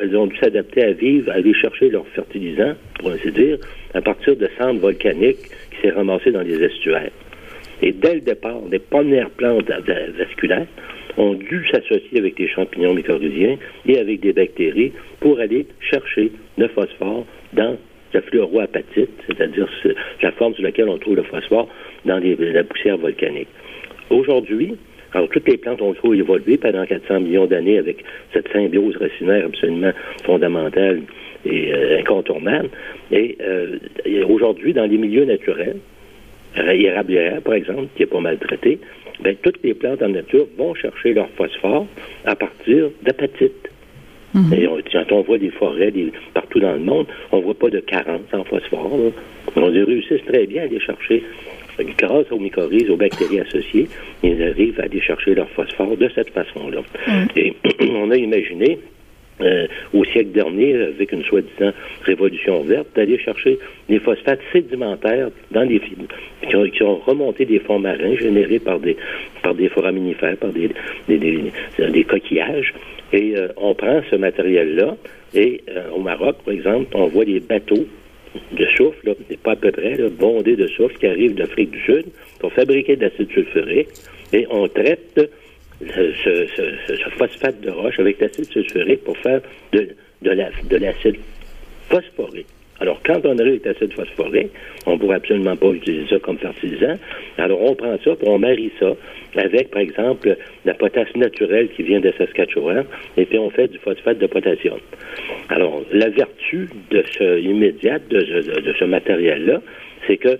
elles 0.00 0.16
ont 0.16 0.26
dû 0.26 0.36
s'adapter 0.38 0.84
à 0.84 0.92
vivre, 0.92 1.30
à 1.32 1.34
aller 1.34 1.52
chercher 1.52 1.90
leurs 1.90 2.06
fertilisants, 2.08 2.74
pour 3.00 3.10
ainsi 3.10 3.32
dire, 3.32 3.58
à 3.92 4.00
partir 4.00 4.36
de 4.36 4.48
cendres 4.58 4.80
volcaniques 4.80 5.42
qui 5.70 5.82
s'est 5.82 5.90
ramassées 5.90 6.30
dans 6.30 6.42
les 6.42 6.62
estuaires. 6.62 7.10
Et 7.82 7.92
dès 7.92 8.14
le 8.14 8.20
départ, 8.20 8.60
les 8.70 8.78
premières 8.78 9.30
plantes 9.30 9.70
vasculaires 10.18 10.66
ont 11.16 11.34
dû 11.34 11.66
s'associer 11.70 12.18
avec 12.18 12.36
des 12.36 12.48
champignons 12.48 12.94
mycorhiziens 12.94 13.56
et 13.86 13.98
avec 13.98 14.20
des 14.20 14.32
bactéries 14.32 14.92
pour 15.20 15.38
aller 15.38 15.66
chercher 15.80 16.32
le 16.58 16.68
phosphore 16.68 17.26
dans 17.52 17.76
la 18.12 18.22
fluoroapatite, 18.22 19.10
c'est-à-dire 19.26 19.68
la 20.22 20.32
forme 20.32 20.54
sur 20.54 20.62
laquelle 20.62 20.88
on 20.88 20.98
trouve 20.98 21.16
le 21.16 21.22
phosphore 21.22 21.68
dans 22.04 22.18
la 22.18 22.64
poussière 22.64 22.96
volcanique. 22.96 23.48
Aujourd'hui, 24.10 24.74
alors, 25.12 25.28
toutes 25.30 25.48
les 25.48 25.56
plantes 25.56 25.80
ont 25.80 25.94
trop 25.94 26.12
évolué 26.12 26.58
pendant 26.58 26.84
400 26.84 27.20
millions 27.20 27.46
d'années 27.46 27.78
avec 27.78 28.04
cette 28.34 28.52
symbiose 28.52 28.96
racinaire 28.96 29.46
absolument 29.46 29.92
fondamentale 30.24 31.00
et 31.46 31.72
euh, 31.72 32.00
incontournable. 32.00 32.68
Et 33.10 33.38
euh, 33.40 33.78
aujourd'hui, 34.28 34.74
dans 34.74 34.84
les 34.84 34.98
milieux 34.98 35.24
naturels, 35.24 35.78
érablière, 36.58 37.40
par 37.42 37.54
exemple, 37.54 37.86
qui 37.96 38.02
est 38.02 38.06
pas 38.06 38.20
maltraité, 38.20 38.78
ben, 39.20 39.34
toutes 39.42 39.62
les 39.62 39.74
plantes 39.74 40.02
en 40.02 40.08
nature 40.08 40.46
vont 40.58 40.74
chercher 40.74 41.14
leur 41.14 41.28
phosphore 41.30 41.86
à 42.24 42.36
partir 42.36 42.90
d'apatite. 43.02 43.70
Mhm. 44.34 44.52
Et 44.52 44.68
quand 44.92 45.12
on 45.12 45.22
voit 45.22 45.38
des 45.38 45.50
forêts 45.50 45.92
partout 46.34 46.60
dans 46.60 46.72
le 46.72 46.80
monde, 46.80 47.06
on 47.32 47.40
voit 47.40 47.54
pas 47.54 47.70
de 47.70 47.80
carence 47.80 48.20
en 48.32 48.44
phosphore. 48.44 49.12
On 49.56 49.64
réussit 49.64 50.24
très 50.26 50.46
bien 50.46 50.62
à 50.62 50.64
aller 50.66 50.80
chercher, 50.80 51.22
grâce 51.96 52.30
aux 52.30 52.38
mycorhizes, 52.38 52.90
aux 52.90 52.96
bactéries 52.96 53.40
associées, 53.40 53.88
ils 54.22 54.42
arrivent 54.42 54.78
à 54.80 54.84
aller 54.84 55.00
chercher 55.00 55.34
leur 55.34 55.48
phosphore 55.50 55.96
de 55.96 56.10
cette 56.14 56.30
façon-là. 56.30 56.82
Mhm. 57.08 57.28
Et 57.36 57.54
on 57.92 58.10
a 58.10 58.16
imaginé 58.16 58.78
euh, 59.40 59.66
au 59.92 60.04
siècle 60.04 60.30
dernier, 60.30 60.74
avec 60.74 61.12
une 61.12 61.22
soi-disant 61.24 61.72
révolution 62.02 62.62
verte, 62.62 62.86
d'aller 62.94 63.18
chercher 63.18 63.58
des 63.88 63.98
phosphates 63.98 64.40
sédimentaires 64.52 65.28
dans 65.50 65.68
fibres 65.68 66.06
qui 66.48 66.56
ont, 66.56 66.64
qui 66.64 66.82
ont, 66.82 66.96
remonté 66.96 67.44
des 67.44 67.58
fonds 67.58 67.78
marins 67.78 68.16
générés 68.16 68.58
par 68.58 68.80
des 68.80 68.96
par 69.42 69.54
des 69.54 69.68
foraminifères, 69.68 70.36
par 70.38 70.50
des, 70.50 70.70
des, 71.08 71.18
des, 71.18 72.04
coquillages. 72.04 72.72
Et 73.12 73.36
euh, 73.36 73.48
on 73.56 73.74
prend 73.74 74.00
ce 74.10 74.16
matériel-là 74.16 74.96
et 75.34 75.60
euh, 75.68 75.90
au 75.94 76.00
Maroc, 76.00 76.36
par 76.44 76.54
exemple, 76.54 76.86
on 76.94 77.06
voit 77.06 77.24
des 77.24 77.40
bateaux 77.40 77.86
de 78.52 78.66
soufre, 78.76 78.96
pas 79.42 79.52
à 79.52 79.56
peu 79.56 79.70
près, 79.70 79.96
bondés 80.18 80.56
de 80.56 80.66
soufre 80.66 80.98
qui 80.98 81.06
arrivent 81.06 81.34
d'Afrique 81.34 81.70
du 81.70 81.80
Sud 81.80 82.06
pour 82.38 82.52
fabriquer 82.52 82.96
de 82.96 83.02
l'acide 83.02 83.30
sulfurique 83.30 83.88
et 84.32 84.46
on 84.50 84.66
traite 84.68 85.30
ce, 85.80 87.10
phosphate 87.18 87.60
de 87.60 87.70
roche 87.70 87.98
avec 87.98 88.20
l'acide 88.20 88.46
sulfurique 88.46 89.04
pour 89.04 89.16
faire 89.18 89.40
de, 89.72 89.88
de 90.22 90.76
l'acide 90.76 91.16
phosphorique. 91.88 92.46
Alors, 92.78 93.00
quand 93.06 93.24
on 93.24 93.38
arrive 93.38 93.60
avec 93.64 93.64
l'acide 93.64 93.94
phosphorique, 93.94 94.50
on 94.84 94.92
ne 94.92 94.98
pourrait 94.98 95.16
absolument 95.16 95.56
pas 95.56 95.70
utiliser 95.70 96.06
ça 96.08 96.18
comme 96.18 96.36
fertilisant. 96.36 96.94
Alors, 97.38 97.62
on 97.62 97.74
prend 97.74 97.96
ça, 98.04 98.14
puis 98.14 98.28
on 98.28 98.38
marie 98.38 98.70
ça 98.78 98.92
avec, 99.36 99.70
par 99.70 99.80
exemple, 99.80 100.36
la 100.64 100.74
potasse 100.74 101.14
naturelle 101.14 101.68
qui 101.74 101.84
vient 101.84 102.00
de 102.00 102.12
Saskatchewan, 102.18 102.84
et 103.16 103.24
puis 103.24 103.38
on 103.38 103.48
fait 103.50 103.68
du 103.68 103.78
phosphate 103.78 104.18
de 104.18 104.26
potassium. 104.26 104.78
Alors, 105.48 105.82
la 105.90 106.10
vertu 106.10 106.68
de 106.90 107.02
ce 107.18 107.40
immédiate 107.40 108.06
de, 108.08 108.20
de 108.20 108.74
ce 108.78 108.84
matériel-là, 108.84 109.62
c'est 110.06 110.18
que 110.18 110.38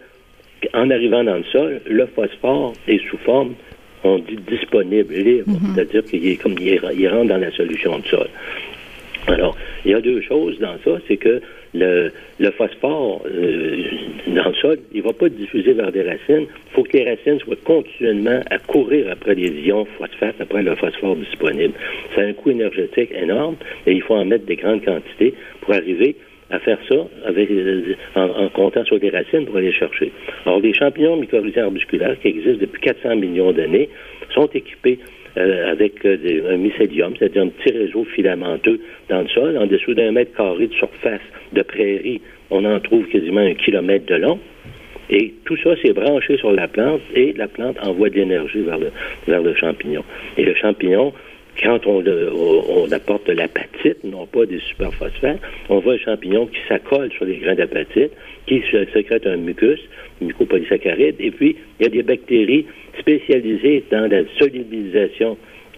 en 0.72 0.90
arrivant 0.90 1.22
dans 1.22 1.36
le 1.36 1.44
sol, 1.44 1.80
le 1.86 2.06
phosphore 2.06 2.72
est 2.88 2.98
sous 3.08 3.18
forme 3.18 3.54
on 4.04 4.18
dit 4.18 4.38
disponible, 4.48 5.14
libre, 5.14 5.50
mhm. 5.50 5.74
c'est-à-dire 5.74 6.04
qu'il 6.04 6.26
est 6.26 6.36
comme 6.36 6.56
il, 6.58 7.08
rentre 7.08 7.28
dans 7.28 7.38
la 7.38 7.50
solution 7.52 7.98
de 7.98 8.06
sol. 8.06 8.28
Alors, 9.26 9.56
il 9.84 9.90
y 9.90 9.94
a 9.94 10.00
deux 10.00 10.20
choses 10.20 10.58
dans 10.60 10.76
ça, 10.84 11.00
c'est 11.08 11.16
que 11.16 11.40
le, 11.74 12.10
phosphore 12.56 13.22
euh, 13.26 13.82
dans 14.28 14.48
le 14.48 14.54
sol, 14.54 14.78
il 14.92 14.98
ne 14.98 15.06
va 15.06 15.12
pas 15.12 15.28
diffuser 15.28 15.72
vers 15.72 15.90
des 15.90 16.02
racines. 16.02 16.46
Il 16.46 16.72
faut 16.72 16.84
que 16.84 16.96
les 16.96 17.10
racines 17.10 17.40
soient 17.40 17.56
continuellement 17.64 18.40
à 18.50 18.58
courir 18.58 19.10
après 19.10 19.34
les 19.34 19.50
ions 19.66 19.84
phosphate, 19.98 20.36
après 20.40 20.62
le 20.62 20.74
phosphore 20.76 21.16
disponible. 21.16 21.74
C'est 22.14 22.22
un 22.22 22.32
coût 22.34 22.50
énergétique 22.50 23.10
énorme 23.12 23.56
et 23.86 23.92
il 23.92 24.02
faut 24.02 24.14
en 24.14 24.24
mettre 24.24 24.46
des 24.46 24.56
grandes 24.56 24.84
quantités 24.84 25.34
pour 25.60 25.74
arriver 25.74 26.16
à 26.50 26.58
faire 26.60 26.78
ça 26.88 26.94
euh, 26.94 27.94
en, 28.14 28.48
comptant 28.48 28.84
sur 28.84 28.98
des 28.98 29.10
racines 29.10 29.46
pour 29.46 29.56
aller 29.56 29.72
chercher. 29.72 30.12
Alors, 30.44 30.60
les 30.60 30.72
champignons 30.72 31.16
mycorhiziens 31.16 31.64
arbusculaires 31.64 32.18
qui 32.20 32.28
existent 32.28 32.60
depuis 32.60 32.80
400 32.80 33.16
millions 33.16 33.52
d'années 33.52 33.88
sont 34.32 34.46
équipés 34.54 34.98
euh, 35.36 35.72
avec 35.72 36.04
euh, 36.04 36.52
un 36.54 36.56
mycélium, 36.56 37.14
c'est-à-dire 37.18 37.42
un 37.42 37.48
petit 37.48 37.76
réseau 37.76 38.04
filamenteux 38.04 38.80
dans 39.08 39.22
le 39.22 39.28
sol, 39.28 39.58
en 39.58 39.66
dessous 39.66 39.94
d'un 39.94 40.12
mètre 40.12 40.34
carré 40.36 40.68
de 40.68 40.74
surface 40.74 41.20
de 41.52 41.62
prairie. 41.62 42.20
On 42.50 42.64
en 42.64 42.78
trouve 42.80 43.06
quasiment 43.06 43.40
un 43.40 43.54
kilomètre 43.54 44.06
de 44.06 44.14
long. 44.14 44.38
Et 45.08 45.34
tout 45.44 45.56
ça, 45.58 45.70
c'est 45.82 45.92
branché 45.92 46.36
sur 46.36 46.52
la 46.52 46.66
plante 46.66 47.00
et 47.14 47.32
la 47.34 47.46
plante 47.46 47.76
envoie 47.86 48.10
de 48.10 48.16
l'énergie 48.16 48.62
vers 48.62 48.78
le, 48.78 48.90
vers 49.28 49.40
le 49.40 49.54
champignon. 49.54 50.02
Et 50.36 50.44
le 50.44 50.54
champignon, 50.54 51.12
quand 51.62 51.86
on, 51.86 52.02
apporte 52.92 53.26
de 53.26 53.32
l'apatite, 53.32 54.04
non 54.04 54.26
pas 54.26 54.46
des 54.46 54.60
superphosphates, 54.60 55.40
on 55.68 55.80
voit 55.80 55.94
un 55.94 55.98
champignon 55.98 56.46
qui 56.46 56.58
s'accole 56.68 57.10
sur 57.12 57.24
les 57.24 57.36
grains 57.36 57.54
d'apatite, 57.54 58.12
qui 58.46 58.62
sécrète 58.92 59.26
un 59.26 59.36
mucus, 59.36 59.80
mucopolysaccharide, 60.20 61.16
et 61.18 61.30
puis 61.30 61.56
il 61.78 61.84
y 61.84 61.86
a 61.86 61.90
des 61.90 62.02
bactéries 62.02 62.66
spécialisées 62.98 63.84
dans 63.90 64.10
la 64.10 64.22
solubilisation 64.38 65.36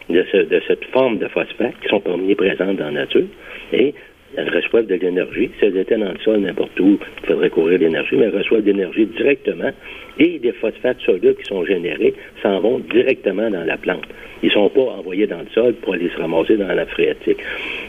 de, 0.08 0.24
cette 0.66 0.84
forme 0.86 1.18
de 1.18 1.28
phosphate 1.28 1.74
qui 1.82 1.88
sont 1.88 2.00
parmi 2.00 2.34
présentes 2.34 2.76
dans 2.76 2.86
la 2.86 3.02
nature, 3.02 3.26
et 3.72 3.94
elles 4.36 4.48
reçoivent 4.50 4.86
de 4.86 4.94
l'énergie. 4.94 5.50
Si 5.58 5.64
elles 5.64 5.76
étaient 5.76 5.96
dans 5.96 6.12
le 6.12 6.18
sol, 6.18 6.40
n'importe 6.40 6.78
où, 6.80 6.98
il 7.22 7.26
faudrait 7.26 7.50
courir 7.50 7.78
l'énergie, 7.78 8.16
mais 8.16 8.26
elles 8.26 8.36
reçoivent 8.36 8.62
de 8.62 8.72
l'énergie 8.72 9.06
directement 9.06 9.70
et 10.18 10.38
des 10.38 10.52
phosphates 10.52 11.00
solides 11.00 11.36
qui 11.36 11.44
sont 11.44 11.64
générés 11.64 12.14
s'en 12.42 12.60
vont 12.60 12.78
directement 12.78 13.50
dans 13.50 13.64
la 13.64 13.76
plante. 13.76 14.06
Ils 14.42 14.48
ne 14.48 14.52
sont 14.52 14.68
pas 14.68 14.82
envoyés 14.82 15.26
dans 15.26 15.38
le 15.38 15.48
sol 15.54 15.74
pour 15.74 15.94
aller 15.94 16.08
se 16.10 16.20
ramasser 16.20 16.56
dans 16.56 16.68
la 16.68 16.86
phréatique. 16.86 17.38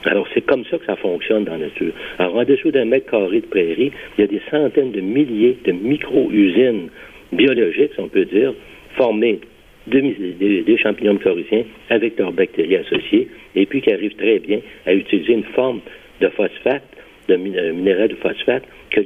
Alors, 0.06 0.28
c'est 0.34 0.42
comme 0.42 0.66
ça 0.66 0.78
que 0.78 0.86
ça 0.86 0.96
fonctionne 0.96 1.46
dans 1.46 1.54
la 1.54 1.66
nature. 1.66 1.94
Alors, 2.18 2.38
en 2.38 2.44
dessous 2.44 2.72
d'un 2.72 2.86
mètre 2.86 3.10
carré 3.10 3.42
de 3.42 3.46
prairie, 3.46 3.92
il 4.18 4.22
y 4.22 4.24
a 4.24 4.28
des 4.28 4.42
centaines 4.50 4.92
de 4.92 5.02
milliers 5.02 5.58
de 5.66 5.72
micro-usines 5.72 6.90
biologiques, 7.32 7.92
on 7.98 8.08
peut 8.08 8.26
dire, 8.26 8.54
formées 8.96 9.40
des, 9.88 10.78
champignons 10.78 11.14
mycorhiziens 11.14 11.64
avec 11.90 12.18
leurs 12.20 12.32
bactéries 12.32 12.78
associées, 12.78 13.28
et 13.56 13.66
puis 13.66 13.82
qui 13.82 13.92
arrivent 13.92 14.16
très 14.16 14.40
bien 14.40 14.60
à 14.86 14.94
utiliser 14.94 15.34
une 15.34 15.44
forme 15.44 15.82
de 16.20 16.30
phosphate, 16.30 16.84
de 17.28 17.34
euh, 17.34 17.74
minéral 17.74 18.10
de 18.10 18.16
phosphate, 18.16 18.64
que 18.92 19.02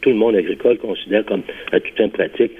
tout 0.00 0.10
le 0.10 0.16
monde 0.16 0.36
agricole 0.36 0.78
considère 0.78 1.24
comme 1.24 1.42
à 1.72 1.80
toute 1.80 1.98
une 1.98 2.10
pratique 2.10 2.52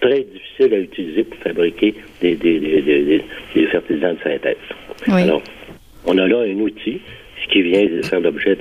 très 0.00 0.22
difficile 0.22 0.74
à 0.74 0.78
utiliser 0.78 1.24
pour 1.24 1.38
fabriquer 1.40 1.94
des, 2.20 2.36
fertilisants 3.70 4.14
de 4.14 4.18
synthèse. 4.22 4.56
Alors, 5.08 5.42
on 6.06 6.16
a 6.18 6.26
là 6.26 6.40
un 6.40 6.60
outil 6.60 7.00
qui 7.50 7.62
vient 7.62 7.84
de 7.84 8.02
faire 8.02 8.20
l'objet 8.20 8.56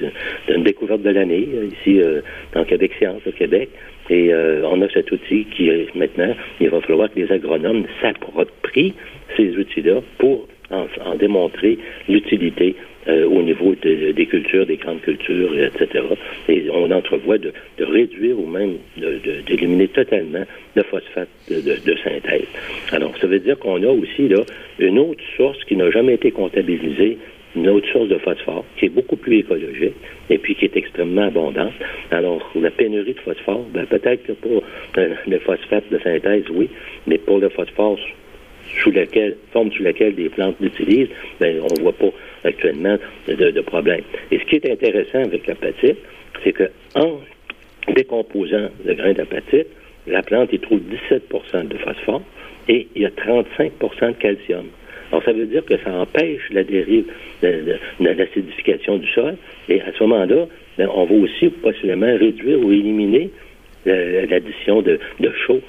d'une 0.48 0.63
découverte 0.63 1.01
de 1.01 1.10
l'année, 1.10 1.48
euh, 1.55 1.70
ici 1.74 2.00
euh, 2.00 2.22
dans 2.53 2.63
Québec 2.65 2.91
Science 3.00 3.22
au 3.25 3.32
Québec. 3.32 3.70
Et 4.08 4.32
on 4.63 4.79
a 4.84 4.89
cet 4.89 5.12
outil 5.12 5.46
qui 5.46 5.67
est 5.67 5.88
maintenant, 5.96 6.36
il 6.60 6.70
va 6.70 6.79
falloir 6.82 7.12
que 7.12 7.20
les 7.20 7.32
agronomes 7.32 7.86
s'approprient 8.00 8.94
ces 9.36 9.58
outils-là 9.58 10.01
pour 10.20 10.48
en 10.72 11.16
démontrer 11.16 11.78
l'utilité 12.10 12.76
euh, 13.08 13.28
au 13.28 13.44
niveau 13.44 13.76
des 13.76 14.26
cultures, 14.26 14.66
des 14.66 14.78
grandes 14.78 15.02
cultures, 15.02 15.54
etc. 15.60 16.04
Et 16.50 16.66
on 16.74 16.90
entrevoit 16.90 17.38
de, 17.38 17.54
réduire 17.80 18.40
ou 18.40 18.48
même 18.48 18.78
d'éliminer 19.46 19.88
totalement 19.90 20.44
le 20.76 20.82
phosphate 20.82 21.30
de, 21.48 21.96
synthèse. 22.04 22.48
Alors, 22.92 23.16
ça 23.18 23.28
veut 23.28 23.38
dire 23.38 23.60
qu'on 23.60 23.84
a 23.84 23.90
aussi 23.90 24.28
là 24.28 24.44
une 24.80 24.98
autre 24.98 25.22
source 25.38 25.64
qui 25.66 25.76
n'a 25.76 25.92
jamais 25.92 26.16
été 26.16 26.32
comptabilisée 26.32 27.20
une 27.56 27.70
autre 27.70 27.88
source 27.92 28.10
de 28.10 28.18
phosphore 28.18 28.66
qui 28.78 28.86
est 28.86 28.90
beaucoup 28.90 29.18
plus 29.18 29.38
écologique 29.38 29.94
et 30.32 30.40
puis 30.40 30.56
qui 30.56 30.66
est 30.66 30.76
extrêmement 30.76 31.28
abondante. 31.28 31.74
Alors, 32.10 32.52
la 32.56 32.72
pénurie 32.72 33.14
de 33.14 33.20
phosphore, 33.20 33.66
ben, 33.72 33.86
peut-être 33.86 34.24
que 34.24 34.32
pour 34.32 34.64
euh, 34.98 35.14
le 35.28 35.38
phosphate 35.40 35.88
de 35.92 36.00
synthèse, 36.00 36.46
oui, 36.52 36.70
mais 37.06 37.20
pour 37.20 37.38
le 37.38 37.50
phosphore 37.50 38.00
sous 38.82 38.91
laquelle, 38.91 39.36
forme 39.51 39.72
sous 39.72 39.84
laquelle 39.84 40.15
des 40.15 40.29
plantes 40.29 40.55
l'utilisent, 40.60 41.10
ben, 41.39 41.60
on 41.62 41.74
ne 41.77 41.82
voit 41.82 41.94
pas 41.94 42.12
actuellement 42.44 42.98
de, 43.27 43.62
problème. 43.62 44.01
Et 44.32 44.39
ce 44.39 44.44
qui 44.46 44.55
est 44.55 44.72
intéressant 44.72 45.24
avec 45.24 45.48
l'apatite, 45.48 45.98
c'est 46.44 46.53
qu'en 46.53 47.20
décomposant 47.94 48.70
le 48.86 48.94
grain 48.94 49.13
d'apatite, 49.13 49.67
la 50.08 50.22
plante 50.22 50.53
y 50.53 50.60
trouve 50.60 50.82
17% 50.82 51.67
de 51.67 51.77
phosphore 51.77 52.22
et 52.67 52.88
il 52.96 53.01
y 53.01 53.05
a 53.05 53.10
35% 53.10 53.72
de 54.08 54.12
calcium. 54.13 54.65
Alors, 55.12 55.24
ça 55.24 55.34
veut 55.34 55.46
dire 55.46 55.63
que 55.65 55.77
ça 55.77 55.91
empêche 55.94 56.41
la 56.51 56.63
dérive 56.63 57.05
de, 57.41 57.77
l'acidification 58.00 58.98
du 58.98 59.08
sol. 59.10 59.36
Et 59.70 59.82
à 59.82 59.91
ce 59.98 60.03
moment-là, 60.03 60.48
ben, 60.77 60.89
on 60.94 61.05
va 61.05 61.15
aussi 61.15 61.50
possiblement 61.50 62.17
réduire 62.17 62.60
ou 62.60 62.72
éliminer 62.72 63.29
l'addition 63.86 64.82
de, 64.82 65.00
de 65.20 65.32
chaux 65.46 65.62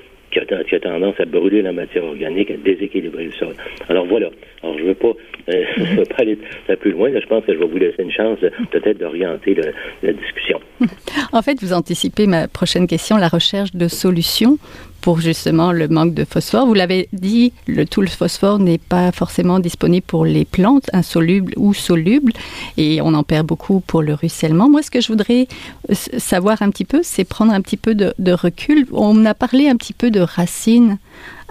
qui 0.44 0.74
a, 0.74 0.80
tendance 0.80 1.14
à 1.18 1.24
brûler 1.24 1.62
la 1.62 1.72
matière 1.72 2.04
organique, 2.04 2.50
à 2.50 2.56
déséquilibrer 2.56 3.24
le 3.24 3.32
sol. 3.32 3.54
Alors 3.88 4.06
voilà. 4.06 4.30
Alors 4.62 4.76
je 4.78 4.82
ne 4.82 4.88
veux 4.88 4.94
pas, 4.94 5.12
euh, 5.48 5.64
veux 5.96 6.04
pas 6.04 6.16
aller 6.22 6.38
plus 6.80 6.92
loin. 6.92 7.10
je 7.12 7.26
pense 7.26 7.44
que 7.44 7.54
je 7.54 7.58
vais 7.58 7.66
vous 7.66 7.78
laisser 7.78 8.02
une 8.02 8.12
chance 8.12 8.38
peut-être 8.70 8.98
d'orienter 8.98 9.56
la 10.02 10.12
discussion. 10.12 10.60
En 11.32 11.42
fait, 11.42 11.60
vous 11.60 11.72
anticipez 11.72 12.26
ma 12.26 12.48
prochaine 12.48 12.86
question, 12.86 13.16
la 13.16 13.28
recherche 13.28 13.72
de 13.72 13.88
solutions 13.88 14.58
pour 15.06 15.20
justement 15.20 15.70
le 15.70 15.86
manque 15.86 16.14
de 16.14 16.24
phosphore. 16.24 16.66
Vous 16.66 16.74
l'avez 16.74 17.08
dit, 17.12 17.52
le, 17.68 17.86
tout 17.86 18.00
le 18.00 18.08
phosphore 18.08 18.58
n'est 18.58 18.76
pas 18.76 19.12
forcément 19.12 19.60
disponible 19.60 20.04
pour 20.04 20.24
les 20.24 20.44
plantes, 20.44 20.90
insolubles 20.92 21.52
ou 21.56 21.74
solubles, 21.74 22.32
et 22.76 23.00
on 23.00 23.14
en 23.14 23.22
perd 23.22 23.46
beaucoup 23.46 23.78
pour 23.78 24.02
le 24.02 24.14
ruissellement. 24.14 24.68
Moi, 24.68 24.82
ce 24.82 24.90
que 24.90 25.00
je 25.00 25.06
voudrais 25.06 25.46
savoir 25.92 26.60
un 26.60 26.70
petit 26.70 26.84
peu, 26.84 27.02
c'est 27.04 27.22
prendre 27.22 27.52
un 27.52 27.60
petit 27.60 27.76
peu 27.76 27.94
de, 27.94 28.32
recul. 28.32 28.88
On 28.90 29.24
a 29.26 29.34
parlé 29.34 29.68
un 29.68 29.76
petit 29.76 29.92
peu 29.92 30.10
de 30.10 30.18
racines. 30.18 30.98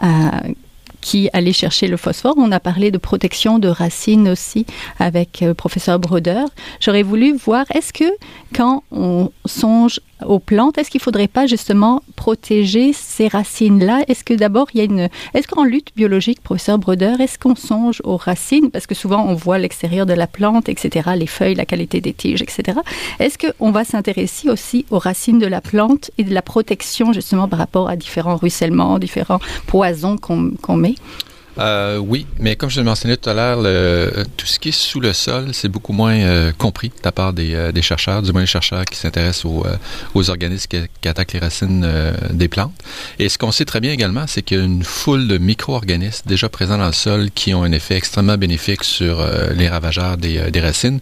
Euh, 0.04 0.08
qui 1.06 1.30
allait 1.34 1.54
chercher 1.54 1.88
le 1.88 1.98
phosphore. 1.98 2.34
On 2.36 2.52
a 2.52 2.60
parlé 2.60 2.90
de 2.90 2.98
protection 2.98 3.60
de 3.60 3.68
racines 3.68 4.28
aussi 4.28 4.66
avec 4.98 5.42
le 5.42 5.50
euh, 5.50 5.54
professeur 5.54 6.00
Broder. 6.00 6.46
J'aurais 6.80 7.04
voulu 7.04 7.38
voir, 7.38 7.66
est-ce 7.76 7.94
que 7.94 8.12
quand 8.56 8.84
on 8.92 9.30
songe 9.46 10.00
aux 10.26 10.40
plantes, 10.40 10.78
est-ce 10.78 10.90
qu'il 10.90 11.00
ne 11.00 11.04
faudrait 11.04 11.28
pas 11.28 11.46
justement 11.46 12.02
protéger 12.16 12.94
ces 12.94 13.28
racines-là? 13.28 14.04
Est-ce 14.08 14.24
que 14.24 14.34
d'abord 14.34 14.68
il 14.74 14.78
y 14.78 14.82
a 14.82 14.84
une... 14.84 15.10
Est-ce 15.34 15.48
qu'en 15.48 15.64
lutte 15.64 15.92
biologique, 15.96 16.42
professeur 16.42 16.78
Broder, 16.78 17.16
est-ce 17.20 17.38
qu'on 17.38 17.56
songe 17.56 18.02
aux 18.04 18.18
racines? 18.18 18.72
Parce 18.72 18.88
que 18.88 18.96
souvent 18.96 19.26
on 19.26 19.36
voit 19.36 19.58
l'extérieur 19.58 20.06
de 20.06 20.14
la 20.14 20.28
plante, 20.28 20.70
etc., 20.70 21.10
les 21.16 21.28
feuilles, 21.28 21.56
la 21.56 21.66
qualité 21.66 22.02
des 22.02 22.14
tiges, 22.14 22.42
etc. 22.42 22.80
Est-ce 23.20 23.38
qu'on 23.38 23.72
va 23.72 23.84
s'intéresser 23.84 24.50
aussi 24.50 24.86
aux 24.90 25.00
racines 25.00 25.40
de 25.40 25.48
la 25.48 25.62
plante 25.62 26.12
et 26.18 26.24
de 26.24 26.34
la 26.34 26.42
protection 26.42 27.14
justement 27.14 27.48
par 27.48 27.60
rapport 27.60 27.90
à 27.90 27.96
différents 27.96 28.38
ruissellements, 28.38 29.00
différents 29.00 29.40
poisons 29.68 30.18
qu'on 30.18 30.78
met? 30.78 30.96
Euh, 31.58 31.98
oui, 31.98 32.26
mais 32.40 32.56
comme 32.56 32.70
je 32.70 32.80
le 32.80 32.86
mentionnais 32.86 33.18
tout 33.18 33.30
à 33.30 33.34
l'heure, 33.34 33.60
tout 34.38 34.46
ce 34.46 34.60
qui 34.60 34.70
est 34.70 34.72
sous 34.72 35.00
le 35.00 35.14
sol, 35.14 35.50
c'est 35.54 35.70
beaucoup 35.70 35.94
moins 35.94 36.16
euh, 36.16 36.52
compris 36.58 36.90
de 36.90 37.04
la 37.04 37.12
part 37.12 37.34
des, 37.34 37.54
euh, 37.54 37.82
chercheurs, 37.82 38.22
du 38.22 38.32
moins 38.32 38.42
les 38.42 38.48
chercheurs 38.48 38.86
qui 38.86 38.98
s'intéressent 38.98 39.46
aux, 39.46 39.66
euh, 39.66 39.78
aux, 40.14 40.30
organismes 40.30 40.68
qui, 40.70 41.08
attaquent 41.08 41.34
les 41.34 41.40
racines 41.40 41.88
des 42.32 42.48
plantes. 42.48 42.74
Et 43.20 43.30
ce 43.30 43.38
qu'on 43.38 43.52
sait 43.52 43.66
très 43.66 43.80
bien 43.80 43.92
également, 43.92 44.26
c'est 44.28 44.42
qu'il 44.42 44.58
y 44.58 44.62
a 44.62 44.64
une 44.64 44.84
foule 44.84 45.28
de 45.28 45.38
micro-organismes 45.38 46.24
déjà 46.26 46.50
présents 46.50 46.80
dans 46.80 46.88
le 46.88 46.94
sol 46.94 47.30
qui 47.34 47.54
ont 47.54 47.64
un 47.64 47.72
effet 47.72 47.96
extrêmement 47.96 48.38
bénéfique 48.38 48.84
sur 48.84 49.24
les 49.54 49.70
ravageurs 49.70 50.18
des, 50.18 50.50
des 50.50 50.60
racines. 50.60 51.00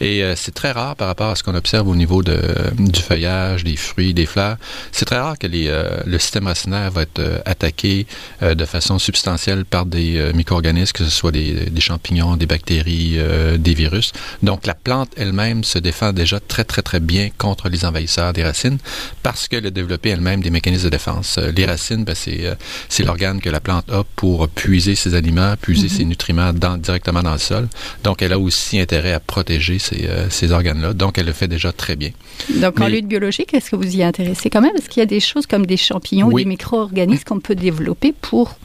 Et 0.00 0.22
c'est 0.36 0.54
très 0.54 0.72
rare 0.72 0.94
par 0.94 1.08
rapport 1.08 1.30
à 1.30 1.36
ce 1.36 1.42
qu'on 1.42 1.54
observe 1.54 1.88
au 1.88 1.96
niveau 1.96 2.22
de, 2.22 2.38
du 2.78 3.00
feuillage, 3.00 3.64
des 3.64 3.76
fruits, 3.76 4.12
des 4.12 4.26
fleurs. 4.26 4.58
C'est 4.92 5.06
très 5.06 5.18
rare 5.18 5.38
que 5.38 5.46
les, 5.46 5.74
le 6.04 6.18
système 6.18 6.46
racinaire 6.46 6.90
va 6.90 7.02
être 7.02 7.42
attaqué 7.46 8.06
de 8.42 8.64
façon 8.66 8.98
substantielle 8.98 9.64
par 9.64 9.86
des 9.86 9.95
des 9.96 10.32
micro-organismes, 10.34 10.92
que 10.92 11.04
ce 11.04 11.10
soit 11.10 11.32
des, 11.32 11.70
champignons, 11.80 12.36
des 12.36 12.46
bactéries, 12.46 13.18
des 13.58 13.74
virus. 13.74 14.12
Donc 14.42 14.66
la 14.66 14.74
plante 14.74 15.10
elle-même 15.16 15.64
se 15.64 15.78
défend 15.78 16.12
déjà 16.12 16.40
très 16.40 16.64
très 16.64 16.82
très 16.82 17.00
bien 17.00 17.28
contre 17.36 17.68
les 17.68 17.84
envahisseurs 17.84 18.32
des 18.32 18.44
racines 18.44 18.78
parce 19.22 19.48
qu'elle 19.48 19.66
a 19.66 19.70
développé 19.70 20.10
elle-même 20.10 20.42
des 20.42 20.50
mécanismes 20.50 20.84
de 20.84 20.90
défense. 20.90 21.38
les 21.38 21.66
racines, 21.66 22.04
ben, 22.04 22.14
c'est 22.14 23.04
l'organe 23.04 23.40
que 23.40 23.50
la 23.50 23.60
plante 23.60 23.90
a 23.90 24.04
pour 24.16 24.48
puiser 24.48 24.94
ses 24.94 25.14
aliments, 25.14 25.54
puiser 25.60 25.88
mm-hmm. 25.88 25.96
ses 25.96 26.04
nutriments 26.04 26.52
dans, 26.52 26.76
directement 26.76 27.22
dans 27.22 27.32
le 27.32 27.38
sol. 27.38 27.68
Donc 28.04 28.22
elle 28.22 28.32
a 28.32 28.38
aussi 28.38 28.78
intérêt 28.78 29.12
à 29.12 29.20
protéger 29.20 29.78
ces, 29.78 30.08
ces 30.30 30.52
organes-là. 30.52 30.92
Donc 30.92 31.18
elle 31.18 31.26
le 31.26 31.32
fait 31.32 31.48
déjà 31.48 31.72
très 31.72 31.96
bien. 31.96 32.10
Donc 32.50 32.80
en 32.80 32.88
lutte 32.88 33.06
biologique, 33.06 33.54
est-ce 33.54 33.70
que 33.70 33.76
vous 33.76 33.96
y 33.96 34.02
intéressez 34.02 34.50
quand 34.50 34.60
même? 34.60 34.76
Est-ce 34.76 34.88
qu'il 34.88 35.00
y 35.00 35.02
a 35.02 35.06
des 35.06 35.20
choses 35.20 35.46
comme 35.46 35.66
des 35.66 35.76
champignons 35.76 36.28
ou 36.28 36.36
des 36.36 36.44
micro-organismes 36.44 37.24
qu'on 37.24 37.40
peut 37.40 37.54
développer 37.54 38.12
pour 38.20 38.58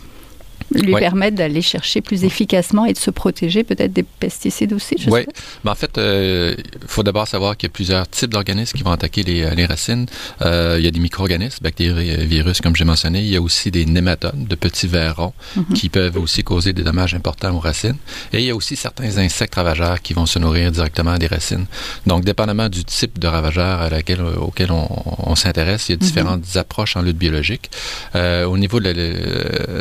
lui 0.71 0.93
permettre 0.95 1.37
d'aller 1.37 1.61
chercher 1.61 2.01
plus 2.01 2.23
efficacement 2.23 2.85
et 2.85 2.93
de 2.93 2.97
se 2.97 3.11
protéger 3.11 3.63
peut-être 3.63 3.93
des 3.93 4.03
pesticides 4.03 4.73
aussi. 4.73 4.95
oui, 5.07 5.25
ben, 5.63 5.71
en 5.71 5.75
fait, 5.75 5.91
il 5.97 6.01
euh, 6.01 6.55
faut 6.87 7.03
d'abord 7.03 7.27
savoir 7.27 7.57
qu'il 7.57 7.67
y 7.67 7.71
a 7.71 7.73
plusieurs 7.73 8.07
types 8.07 8.31
d'organismes 8.31 8.77
qui 8.77 8.83
vont 8.83 8.91
attaquer 8.91 9.23
les, 9.23 9.53
les 9.55 9.65
racines. 9.65 10.05
Euh, 10.41 10.75
il 10.79 10.85
y 10.85 10.87
a 10.87 10.91
des 10.91 10.99
micro-organismes, 10.99 11.59
bactéries, 11.61 12.11
euh, 12.11 12.23
virus, 12.23 12.61
comme 12.61 12.75
j'ai 12.75 12.85
mentionné. 12.85 13.19
Il 13.19 13.27
y 13.27 13.35
a 13.35 13.41
aussi 13.41 13.71
des 13.71 13.85
nématodes, 13.85 14.47
de 14.47 14.55
petits 14.55 14.87
vers 14.87 15.17
ronds, 15.17 15.33
mhm. 15.55 15.73
qui 15.73 15.89
peuvent 15.89 16.17
aussi 16.17 16.43
causer 16.43 16.73
des 16.73 16.83
dommages 16.83 17.13
importants 17.13 17.53
aux 17.55 17.59
racines. 17.59 17.97
Et 18.33 18.39
il 18.39 18.45
y 18.45 18.49
a 18.49 18.55
aussi 18.55 18.75
certains 18.75 19.17
insectes 19.17 19.55
ravageurs 19.55 20.01
qui 20.01 20.13
vont 20.13 20.25
se 20.25 20.39
nourrir 20.39 20.71
directement 20.71 21.17
des 21.17 21.27
racines. 21.27 21.65
Donc, 22.07 22.23
dépendamment 22.23 22.69
du 22.69 22.83
type 22.83 23.19
de 23.19 23.27
ravageur 23.27 23.81
à 23.81 23.89
laquelle, 23.89 24.21
auquel 24.21 24.71
on, 24.71 24.87
on 25.17 25.35
s'intéresse, 25.35 25.89
il 25.89 25.93
y 25.93 25.95
a 25.95 25.97
mhm. 25.97 26.01
différentes 26.01 26.57
approches 26.57 26.95
en 26.95 27.01
lutte 27.01 27.17
biologique. 27.17 27.69
Euh, 28.15 28.45
au 28.45 28.57
niveau 28.57 28.79
de 28.79 28.91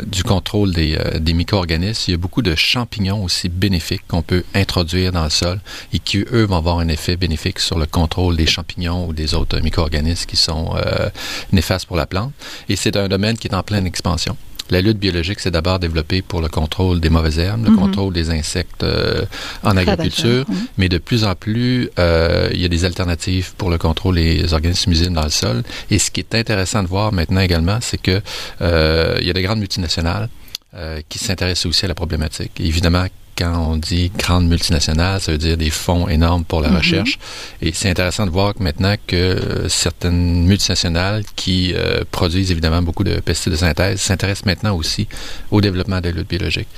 du 0.05 0.23
contrôle 0.23 0.71
des 0.73 0.80
euh, 0.81 1.19
des, 1.19 1.33
micro-organismes, 1.33 2.03
il 2.07 2.11
y 2.11 2.13
a 2.15 2.17
beaucoup 2.17 2.41
de 2.41 2.55
champignons 2.55 3.23
aussi 3.23 3.49
bénéfiques 3.49 4.03
qu'on 4.07 4.21
peut 4.21 4.43
introduire 4.53 5.11
dans 5.11 5.23
le 5.23 5.29
sol 5.29 5.59
et 5.93 5.99
qui, 5.99 6.25
eux, 6.31 6.43
vont 6.43 6.57
avoir 6.57 6.79
un 6.79 6.87
effet 6.87 7.15
bénéfique 7.15 7.59
sur 7.59 7.77
le 7.77 7.85
contrôle 7.85 8.35
des 8.35 8.45
champignons 8.45 9.07
ou 9.07 9.13
des 9.13 9.33
autres 9.33 9.59
micro-organismes 9.59 10.25
qui 10.25 10.37
sont 10.37 10.75
euh, 10.75 11.09
néfastes 11.51 11.85
pour 11.85 11.97
la 11.97 12.05
plante. 12.05 12.31
Et 12.69 12.75
c'est 12.75 12.95
un 12.95 13.07
domaine 13.07 13.37
qui 13.37 13.47
est 13.47 13.55
en 13.55 13.63
pleine 13.63 13.85
expansion. 13.85 14.35
La 14.69 14.79
lutte 14.79 14.99
biologique 14.99 15.41
s'est 15.41 15.51
d'abord 15.51 15.79
développée 15.79 16.21
pour 16.21 16.39
le 16.39 16.47
contrôle 16.47 17.01
des 17.01 17.09
mauvaises 17.09 17.39
herbes, 17.39 17.65
le 17.65 17.71
mhm. 17.71 17.77
contrôle 17.77 18.13
des 18.13 18.29
insectes 18.29 18.83
euh, 18.83 19.25
en 19.63 19.75
agriculture, 19.75 20.45
mais 20.77 20.87
de 20.87 20.97
plus 20.97 21.25
en 21.25 21.35
plus, 21.35 21.89
il 21.97 22.61
y 22.61 22.65
a 22.65 22.69
des 22.69 22.85
alternatives 22.85 23.53
pour 23.57 23.69
le 23.69 23.77
contrôle 23.77 24.15
des 24.15 24.53
organismes 24.53 24.91
nuisibles 24.91 25.13
dans 25.13 25.25
le 25.25 25.29
sol. 25.29 25.63
Et 25.89 25.99
ce 25.99 26.09
qui 26.09 26.21
est 26.21 26.35
intéressant 26.35 26.83
de 26.83 26.87
voir 26.87 27.11
maintenant 27.11 27.41
également, 27.41 27.79
c'est 27.81 28.01
que 28.01 28.21
il 28.61 29.27
y 29.27 29.29
a 29.29 29.33
des 29.33 29.41
grandes 29.41 29.59
multinationales 29.59 30.29
euh, 30.73 31.01
qui 31.09 31.19
s'intéressent 31.19 31.65
aussi 31.67 31.85
à 31.85 31.87
la 31.87 31.95
problématique. 31.95 32.51
Évidemment, 32.59 33.05
quand 33.37 33.71
on 33.71 33.77
dit 33.77 34.11
grande 34.17 34.47
multinationale, 34.47 35.19
ça 35.19 35.31
veut 35.31 35.37
dire 35.37 35.57
des 35.57 35.69
fonds 35.69 36.07
énormes 36.07 36.43
pour 36.43 36.61
la 36.61 36.69
mm-hmm. 36.69 36.77
recherche. 36.77 37.19
Et 37.61 37.71
c'est 37.73 37.89
intéressant 37.89 38.25
de 38.25 38.31
voir 38.31 38.53
que 38.53 38.63
maintenant 38.63 38.95
que 39.07 39.15
euh, 39.15 39.69
certaines 39.69 40.45
multinationales 40.45 41.23
qui 41.35 41.73
euh, 41.73 42.03
produisent 42.09 42.51
évidemment 42.51 42.81
beaucoup 42.81 43.03
de 43.03 43.19
pesticides 43.19 43.53
de 43.53 43.57
synthèse 43.57 43.99
s'intéressent 43.99 44.45
maintenant 44.45 44.75
aussi 44.75 45.07
au 45.49 45.61
développement 45.61 45.99
des 46.01 46.11
luttes 46.11 46.29
biologiques. 46.29 46.69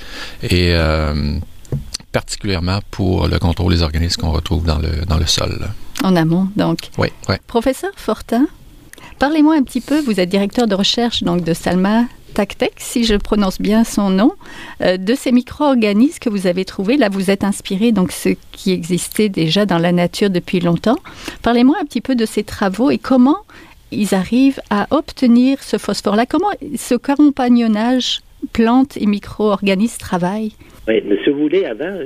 Et 0.42 0.74
particulièrement 2.14 2.78
pour 2.92 3.26
le 3.26 3.38
contrôle 3.38 3.74
des 3.74 3.82
organismes 3.82 4.22
qu'on 4.22 4.30
retrouve 4.30 4.64
dans 4.64 4.78
le, 4.78 5.04
dans 5.06 5.18
le 5.18 5.26
sol. 5.26 5.68
En 6.02 6.14
amont, 6.16 6.48
donc. 6.56 6.90
Oui, 6.96 7.08
oui. 7.28 7.36
Professeur 7.46 7.90
Fortin, 7.96 8.46
parlez-moi 9.18 9.56
un 9.56 9.62
petit 9.62 9.80
peu, 9.80 10.00
vous 10.00 10.20
êtes 10.20 10.28
directeur 10.28 10.66
de 10.66 10.74
recherche 10.74 11.22
donc 11.24 11.42
de 11.44 11.52
Salma 11.52 12.04
Tactec, 12.34 12.72
si 12.78 13.04
je 13.04 13.14
prononce 13.14 13.60
bien 13.60 13.84
son 13.84 14.10
nom, 14.10 14.32
euh, 14.82 14.96
de 14.96 15.14
ces 15.14 15.32
micro-organismes 15.32 16.18
que 16.18 16.28
vous 16.28 16.46
avez 16.46 16.64
trouvés. 16.64 16.96
Là, 16.96 17.08
vous 17.08 17.30
êtes 17.30 17.44
inspiré, 17.44 17.92
donc 17.92 18.12
ce 18.12 18.30
qui 18.52 18.72
existait 18.72 19.28
déjà 19.28 19.66
dans 19.66 19.78
la 19.78 19.92
nature 19.92 20.30
depuis 20.30 20.60
longtemps. 20.60 20.98
Parlez-moi 21.42 21.76
un 21.80 21.84
petit 21.84 22.00
peu 22.00 22.14
de 22.14 22.26
ces 22.26 22.42
travaux 22.42 22.90
et 22.90 22.98
comment 22.98 23.38
ils 23.92 24.14
arrivent 24.14 24.60
à 24.70 24.88
obtenir 24.90 25.62
ce 25.62 25.78
phosphore-là. 25.78 26.26
Comment 26.26 26.50
ce 26.76 26.94
compagnonnage 26.96 28.20
plantes 28.52 28.96
et 28.96 29.06
micro-organismes 29.06 29.98
travaillent? 29.98 30.52
Oui, 30.86 31.02
mais 31.06 31.16
si 31.24 31.30
vous 31.30 31.38
voulez, 31.38 31.64
avant, 31.64 31.96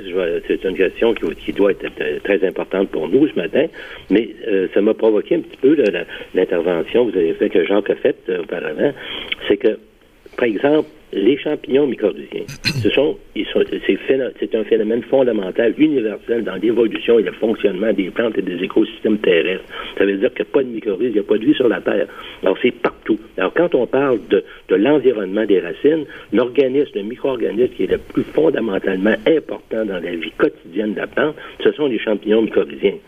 c'est 0.47 0.63
une 0.63 0.77
question 0.77 1.13
qui, 1.15 1.53
doit 1.53 1.73
être 1.73 2.23
très 2.23 2.47
importante 2.47 2.91
pour 2.91 3.09
nous 3.09 3.27
ce 3.27 3.35
matin, 3.35 3.67
mais 4.09 4.29
euh, 4.47 4.69
ça 4.73 4.81
m'a 4.81 4.95
provoqué 4.95 5.35
un 5.35 5.41
petit 5.41 5.57
peu 5.57 5.77
l'intervention 6.35 7.07
que 7.07 7.13
vous 7.13 7.19
avez 7.19 7.35
fait, 7.35 7.51
que 7.51 7.65
Jacques 7.65 7.91
a 7.91 7.97
faite 7.97 8.23
euh, 8.29 8.43
auparavant. 8.43 8.93
C'est 9.49 9.57
que 9.57 9.79
par 10.39 10.47
exemple, 10.47 10.89
les 11.13 11.37
champignons 11.37 11.89
mycorhiziens, 11.89 12.45
ce 12.63 12.89
sont, 12.91 13.17
c'est 13.35 14.55
un 14.55 14.65
phénomène 14.65 15.03
fondamental, 15.03 15.75
universel 15.77 16.45
dans 16.45 16.55
l'évolution 16.55 17.19
et 17.19 17.23
le 17.23 17.33
fonctionnement 17.33 17.93
des 17.93 18.09
plantes 18.11 18.39
et 18.39 18.43
des 18.43 18.63
écosystèmes 18.63 19.19
terrestres. 19.19 19.65
Ça 19.97 20.05
veut 20.05 20.17
dire 20.17 20.33
qu'il 20.35 20.45
n'y 20.45 20.51
a 20.51 20.53
pas 20.53 20.63
de 20.63 20.69
mycorhizes, 20.69 21.09
il 21.09 21.15
n'y 21.15 21.19
a 21.19 21.25
pas 21.25 21.39
de 21.39 21.45
vie 21.45 21.55
sur 21.55 21.67
la 21.67 21.81
Terre. 21.81 22.07
Alors, 22.45 22.57
c'est 22.63 22.71
partout. 22.71 23.19
Alors, 23.37 23.53
quand 23.53 23.75
on 23.75 23.87
parle 23.89 24.21
de, 24.31 24.45
l'environnement 24.71 25.45
des 25.45 25.59
racines, 25.59 26.05
l'organisme, 26.33 26.93
le 26.95 27.03
micro-organisme 27.03 27.75
qui 27.75 27.83
est 27.83 27.91
le 27.91 27.99
plus 27.99 28.23
fondamentalement 28.23 29.17
important 29.27 29.85
dans 29.85 29.99
la 30.01 30.15
vie 30.15 30.33
quotidienne 30.39 30.95
de 30.95 31.01
la 31.01 31.09
plante, 31.09 31.35
ce 31.65 31.73
sont 31.73 31.87
les 31.87 31.99
champignons 31.99 32.43
mycorhiziens. 32.43 32.99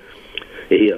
Et, 0.72 0.92
euh, 0.92 0.96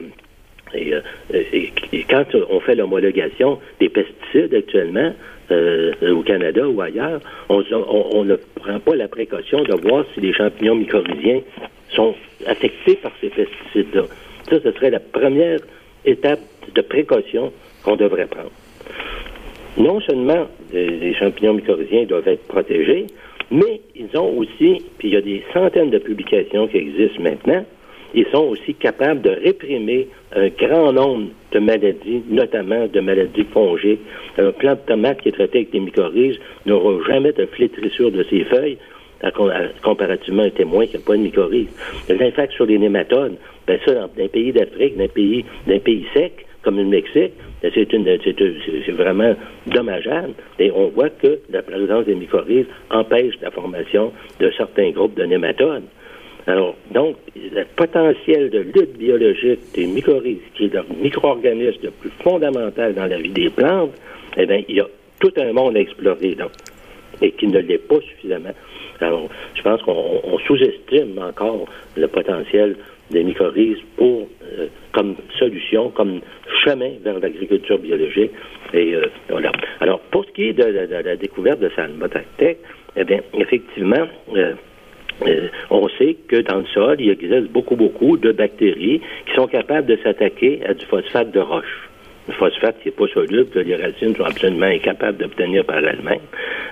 et, 0.74 0.94
euh, 0.94 1.00
et, 1.32 2.04
quand 2.08 2.24
on 2.50 2.60
fait 2.60 2.74
l'homologation 2.74 3.58
des 3.80 3.88
pesticides 3.88 4.54
actuellement, 4.54 5.12
euh, 5.50 5.92
au 6.10 6.22
Canada 6.22 6.66
ou 6.68 6.80
ailleurs, 6.80 7.20
on, 7.48 8.24
ne 8.24 8.36
prend 8.36 8.78
pas 8.78 8.96
la 8.96 9.08
précaution 9.08 9.62
de 9.62 9.74
voir 9.74 10.04
si 10.14 10.20
les 10.20 10.32
champignons 10.32 10.76
mycorhiziens 10.76 11.40
sont 11.90 12.14
affectés 12.46 12.96
par 12.96 13.12
ces 13.20 13.28
pesticides-là. 13.28 14.04
Ça, 14.48 14.60
ce 14.62 14.72
serait 14.72 14.90
la 14.90 15.00
première 15.00 15.58
étape 16.04 16.40
de 16.74 16.80
précaution 16.80 17.52
qu'on 17.84 17.96
devrait 17.96 18.26
prendre. 18.26 18.50
Non 19.76 20.00
seulement 20.00 20.48
les 20.72 21.14
champignons 21.14 21.54
mycorhiziens 21.54 22.04
doivent 22.04 22.28
être 22.28 22.46
protégés, 22.46 23.06
mais 23.50 23.82
ils 23.94 24.16
ont 24.16 24.38
aussi, 24.38 24.82
puis 24.98 25.08
il 25.08 25.10
y 25.10 25.16
a 25.16 25.20
des 25.20 25.44
centaines 25.52 25.90
de 25.90 25.98
publications 25.98 26.66
qui 26.68 26.78
existent 26.78 27.22
maintenant, 27.22 27.64
ils 28.14 28.26
sont 28.32 28.44
aussi 28.44 28.74
capables 28.74 29.22
de 29.22 29.30
réprimer 29.30 30.08
un 30.34 30.48
grand 30.48 30.92
nombre 30.92 31.28
de 31.52 31.58
maladies, 31.58 32.22
notamment 32.28 32.86
de 32.86 33.00
maladies 33.00 33.44
fongiques. 33.52 34.00
Un 34.38 34.52
plant 34.52 34.74
de 34.74 34.80
tomate 34.86 35.20
qui 35.20 35.28
est 35.28 35.32
traité 35.32 35.58
avec 35.58 35.70
des 35.70 35.80
mycorhizes 35.80 36.38
n'aura 36.66 37.02
jamais 37.06 37.32
de 37.32 37.46
flétrissure 37.46 38.10
de 38.10 38.22
ses 38.24 38.44
feuilles, 38.44 38.78
comparativement 39.82 40.42
à 40.42 40.46
un 40.46 40.50
témoin 40.50 40.86
qui 40.86 40.96
n'a 40.96 41.02
pas 41.04 41.16
de 41.16 41.22
mycorhizes. 41.22 41.68
L'impact 42.08 42.52
sur 42.54 42.66
les 42.66 42.78
nématodes, 42.78 43.36
ben 43.66 43.78
ça, 43.84 43.94
dans 43.94 44.24
un 44.24 44.28
pays 44.28 44.52
d'Afrique, 44.52 44.96
d'un 44.96 45.08
pays, 45.08 45.44
d'un 45.66 45.78
pays 45.78 46.06
sec, 46.12 46.46
comme 46.62 46.76
le 46.76 46.84
Mexique, 46.84 47.32
ben 47.62 47.70
c'est, 47.74 48.92
vraiment 48.92 49.34
dommageable. 49.66 50.34
Et 50.58 50.70
on 50.72 50.88
voit 50.88 51.10
que 51.10 51.38
la 51.50 51.62
présence 51.62 52.06
des 52.06 52.14
mycorhizes 52.14 52.66
empêche 52.90 53.34
la 53.40 53.50
formation 53.50 54.12
de 54.40 54.50
certains 54.56 54.90
groupes 54.90 55.14
de 55.16 55.24
nématodes. 55.24 55.84
Alors, 56.46 56.74
donc, 56.90 57.16
le 57.36 57.64
potentiel 57.76 58.50
de 58.50 58.58
lutte 58.60 58.98
biologique 58.98 59.60
des 59.74 59.86
mycorhizes, 59.86 60.38
qui 60.54 60.64
est 60.64 60.74
le 60.74 60.82
micro-organisme 61.00 61.78
le 61.84 61.90
plus 61.90 62.10
fondamental 62.22 62.94
dans 62.94 63.06
la 63.06 63.18
vie 63.18 63.30
des 63.30 63.48
plantes, 63.48 63.92
eh 64.36 64.46
bien, 64.46 64.62
il 64.68 64.76
y 64.76 64.80
a 64.80 64.86
tout 65.20 65.32
un 65.36 65.52
monde 65.52 65.76
à 65.76 65.80
explorer, 65.80 66.34
donc, 66.34 66.50
et 67.20 67.30
qui 67.32 67.46
ne 67.46 67.60
l'est 67.60 67.78
pas 67.78 68.00
suffisamment. 68.00 68.50
Alors, 69.00 69.28
je 69.54 69.62
pense 69.62 69.82
qu'on 69.82 70.38
sous-estime 70.46 71.18
encore 71.18 71.66
le 71.96 72.08
potentiel 72.08 72.76
des 73.10 73.22
mycorhizes 73.22 73.82
pour, 73.96 74.28
euh, 74.58 74.66
comme 74.92 75.16
solution, 75.38 75.90
comme 75.90 76.20
chemin 76.64 76.90
vers 77.04 77.18
l'agriculture 77.20 77.78
biologique. 77.78 78.30
Et 78.72 78.94
euh, 78.94 79.06
voilà. 79.28 79.52
Alors, 79.80 80.00
pour 80.10 80.24
ce 80.24 80.30
qui 80.32 80.48
est 80.48 80.52
de, 80.52 80.64
la 80.64 81.16
découverte 81.16 81.60
de 81.60 81.70
Salmotactec, 81.76 82.58
eh 82.96 83.04
bien, 83.04 83.20
effectivement, 83.34 84.06
euh, 84.36 84.54
euh, 85.26 85.48
on 85.70 85.88
sait 85.98 86.16
que 86.28 86.36
dans 86.36 86.58
le 86.58 86.66
sol, 86.66 86.96
il 86.98 87.10
existe 87.10 87.50
beaucoup, 87.50 87.76
beaucoup 87.76 88.16
de 88.16 88.32
bactéries 88.32 89.00
qui 89.26 89.34
sont 89.34 89.46
capables 89.46 89.86
de 89.86 89.96
s'attaquer 90.02 90.60
à 90.66 90.74
du 90.74 90.84
phosphate 90.86 91.30
de 91.30 91.40
roche. 91.40 91.88
Le 92.28 92.34
phosphate 92.34 92.76
qui 92.82 92.88
n'est 92.88 92.92
pas 92.92 93.08
soluble, 93.08 93.46
que 93.50 93.58
les 93.58 93.76
racines 93.76 94.14
sont 94.14 94.24
absolument 94.24 94.66
incapables 94.66 95.18
d'obtenir 95.18 95.64
par 95.64 95.78
elles-mêmes. 95.78 96.20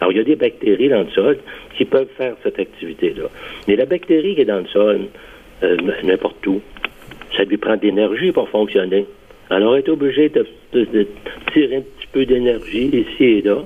Alors, 0.01 0.13
il 0.13 0.19
y 0.19 0.21
a 0.21 0.25
des 0.25 0.37
bactéries 0.37 0.89
dans 0.89 1.03
le 1.03 1.11
sol 1.11 1.39
qui 1.77 1.85
peuvent 1.85 2.09
faire 2.17 2.35
cette 2.43 2.59
activité-là. 2.59 3.29
Mais 3.67 3.77
la 3.77 3.87
bactérie 3.87 4.35
qui 4.37 4.43
est 4.43 4.45
dans 4.47 4.61
le 4.61 4.67
sol, 4.67 5.01
euh, 5.63 5.77
n'importe 6.05 6.47
où, 6.47 6.61
ça 7.37 7.45
lui 7.45 7.57
prend 7.57 7.77
de 7.77 7.83
l'énergie 7.83 8.33
pour 8.33 8.49
fonctionner. 8.49 9.07
Alors, 9.51 9.77
elle 9.77 9.85
est 9.85 9.89
obligée 9.89 10.29
de 10.29 10.47
tirer 11.53 11.77
un 11.77 11.81
petit 11.81 12.09
peu 12.13 12.25
d'énergie 12.25 12.87
ici 12.87 13.25
et 13.25 13.43
là 13.43 13.65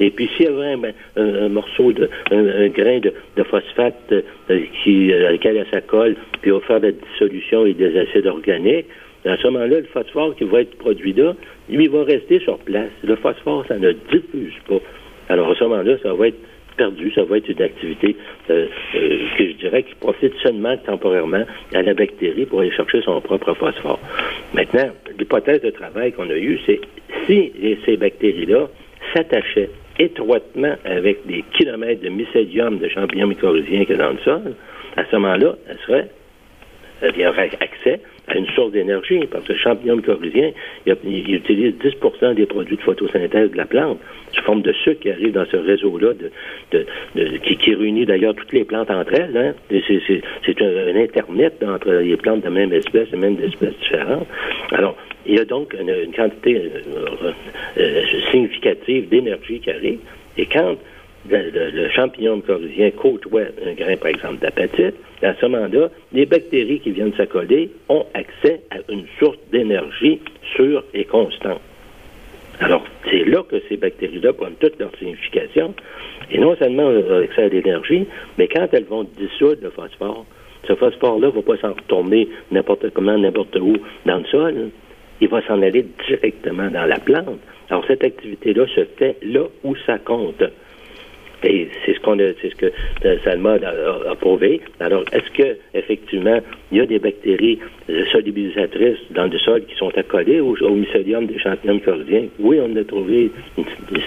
et 0.00 0.10
puis, 0.10 0.28
s'il 0.36 0.46
y 0.46 0.48
avait 0.48 0.94
un, 1.16 1.48
morceau, 1.48 1.92
de, 1.92 2.08
un, 2.30 2.68
grain 2.68 2.98
de, 2.98 3.42
phosphate 3.44 4.12
euh, 4.12 4.60
qui, 4.82 5.12
à 5.12 5.32
lequel 5.32 5.56
elle 5.56 5.66
s'accole, 5.72 6.16
puis 6.42 6.50
va 6.50 6.60
faire 6.60 6.80
de 6.80 6.86
la 6.86 6.92
dissolution 6.92 7.66
et 7.66 7.74
des 7.74 7.96
acides 7.98 8.26
organiques, 8.26 8.86
à 9.24 9.36
ce 9.36 9.46
moment-là, 9.48 9.80
le 9.80 9.86
phosphore 9.92 10.34
qui 10.36 10.44
va 10.44 10.60
être 10.60 10.76
produit 10.76 11.12
là, 11.14 11.34
lui, 11.70 11.84
il 11.84 11.90
va 11.90 12.04
rester 12.04 12.40
sur 12.40 12.58
place. 12.58 12.90
Le 13.02 13.16
phosphore, 13.16 13.64
ça 13.66 13.78
ne 13.78 13.92
diffuse 13.92 14.54
pas. 14.68 14.80
Alors, 15.28 15.50
à 15.50 15.54
ce 15.54 15.64
moment-là, 15.64 15.96
ça 16.02 16.12
va 16.12 16.28
être 16.28 16.40
perdu. 16.76 17.10
Ça 17.14 17.22
va 17.24 17.38
être 17.38 17.48
une 17.48 17.62
activité 17.62 18.16
euh, 18.50 18.66
euh, 18.96 19.18
que 19.38 19.46
je 19.46 19.52
dirais 19.52 19.84
qui 19.84 19.94
profite 19.94 20.34
seulement 20.42 20.76
temporairement 20.76 21.44
à 21.72 21.82
la 21.82 21.94
bactérie 21.94 22.44
pour 22.46 22.60
aller 22.60 22.72
chercher 22.72 23.00
son 23.02 23.20
propre 23.20 23.54
phosphore. 23.54 24.00
Maintenant, 24.52 24.90
l'hypothèse 25.18 25.62
de 25.62 25.70
travail 25.70 26.12
qu'on 26.12 26.28
a 26.28 26.36
eue, 26.36 26.58
c'est 26.66 26.80
si 27.26 27.52
ces 27.86 27.96
bactéries-là 27.96 28.68
s'attachaient 29.14 29.70
étroitement 29.98 30.74
avec 30.84 31.26
des 31.26 31.44
kilomètres 31.56 32.02
de 32.02 32.08
mycélium 32.08 32.78
de 32.78 32.88
champignons 32.88 33.26
mycorhiziens 33.26 33.84
que 33.84 33.94
dans 33.94 34.10
le 34.10 34.18
sol, 34.18 34.54
à 34.96 35.04
ce 35.04 35.16
moment-là, 35.16 35.54
elles 35.68 35.78
seraient 35.86 36.08
il 37.02 37.20
y 37.20 37.26
aurait 37.26 37.50
accès 37.60 38.00
à 38.28 38.36
une 38.36 38.46
source 38.48 38.72
d'énergie, 38.72 39.20
parce 39.30 39.44
que 39.44 39.52
le 39.52 39.58
champignon 39.58 39.96
mycorhizien, 39.96 40.52
il, 40.86 41.34
utilise 41.34 41.74
10% 41.74 42.34
des 42.34 42.46
produits 42.46 42.76
de 42.76 42.82
photosynthèse 42.82 43.50
de 43.50 43.56
la 43.56 43.66
plante, 43.66 43.98
sous 44.32 44.42
forme 44.42 44.62
de 44.62 44.72
sucre 44.72 45.00
qui 45.00 45.10
arrive 45.10 45.32
dans 45.32 45.44
ce 45.44 45.56
réseau-là, 45.56 46.12
qui, 46.70 47.74
réunit 47.74 48.06
d'ailleurs 48.06 48.34
toutes 48.34 48.52
les 48.52 48.64
plantes 48.64 48.90
entre 48.90 49.12
elles. 49.14 49.36
Hein. 49.36 49.54
C'est 49.68 50.62
un, 50.62 50.96
Internet 50.96 51.62
entre 51.66 51.90
les 51.90 52.16
plantes 52.16 52.44
de 52.44 52.48
même 52.48 52.72
espèce 52.72 53.08
et 53.12 53.16
même 53.16 53.36
d'espèces 53.36 53.76
différentes. 53.80 54.26
Alors, 54.70 54.96
il 55.26 55.36
y 55.36 55.38
a 55.38 55.44
donc 55.44 55.74
une, 55.78 56.12
quantité 56.12 56.56
euh, 56.56 57.32
euh, 57.78 58.02
significative 58.30 59.08
d'énergie 59.08 59.60
qui 59.60 59.70
arrive, 59.70 59.98
et 60.36 60.46
quand 60.46 60.76
le, 61.28 61.88
champignon 61.88 62.36
mycorhizien 62.36 62.90
côtoie 62.90 63.42
un 63.66 63.72
grain, 63.72 63.96
par 63.96 64.08
exemple, 64.08 64.38
d'apatite, 64.40 64.94
à 65.22 65.34
ce 65.34 65.46
moment-là, 65.46 65.88
les 66.12 66.26
bactéries 66.26 66.80
qui 66.80 66.90
viennent 66.90 67.14
s'accoler 67.14 67.70
ont 67.88 68.04
accès 68.12 68.60
à 68.70 68.76
une 68.92 69.06
source 69.18 69.38
d'énergie 69.50 70.20
sûre 70.54 70.84
et 70.92 71.04
constante. 71.04 71.60
Alors, 72.60 72.84
c'est 73.10 73.24
là 73.24 73.42
que 73.42 73.56
ces 73.68 73.76
bactéries-là 73.76 74.32
prennent 74.32 74.54
toute 74.60 74.78
leur 74.78 74.94
signification. 74.98 75.74
Et 76.30 76.38
non 76.38 76.54
seulement 76.56 76.88
accès 77.22 77.44
à 77.44 77.48
l'énergie, 77.48 78.06
mais 78.38 78.48
quand 78.48 78.68
elles 78.72 78.84
vont 78.84 79.04
dissoudre 79.18 79.62
le 79.62 79.70
phosphore, 79.70 80.24
ce 80.66 80.74
phosphore-là 80.74 81.28
ne 81.28 81.32
va 81.32 81.42
pas 81.42 81.56
s'en 81.58 81.72
retourner 81.72 82.28
n'importe 82.50 82.90
comment, 82.90 83.18
n'importe 83.18 83.56
où 83.56 83.76
dans 84.06 84.18
le 84.18 84.24
sol. 84.24 84.70
Il 85.20 85.28
va 85.28 85.42
s'en 85.46 85.62
aller 85.62 85.86
directement 86.08 86.70
dans 86.70 86.86
la 86.86 86.98
plante. 86.98 87.40
Alors, 87.70 87.84
cette 87.86 88.04
activité-là 88.04 88.66
se 88.74 88.84
fait 88.96 89.16
là 89.22 89.42
où 89.62 89.74
ça 89.86 89.98
compte. 89.98 90.42
Et 91.44 91.68
c'est 91.84 91.94
ce 91.94 92.00
qu'on 92.00 92.18
a, 92.18 92.32
c'est 92.40 92.50
ce 92.50 92.54
que 92.54 92.72
euh, 93.04 93.18
Salma 93.22 93.54
a, 93.54 94.14
prouvé. 94.14 94.60
Alors, 94.80 95.04
est-ce 95.12 95.30
que 95.30 95.58
effectivement 95.74 96.40
il 96.72 96.78
y 96.78 96.80
a 96.80 96.86
des 96.86 96.98
bactéries 96.98 97.58
solubilisatrices 98.12 98.98
dans 99.10 99.26
le 99.26 99.38
sol 99.38 99.62
qui 99.66 99.74
sont 99.76 99.96
accolées 99.96 100.40
au, 100.40 100.54
mycélium 100.70 101.26
des 101.26 101.38
champignons 101.38 101.74
mycorhiziens? 101.74 102.28
Oui, 102.38 102.58
on 102.60 102.72
en 102.72 102.76
a 102.76 102.84
trouvé 102.84 103.30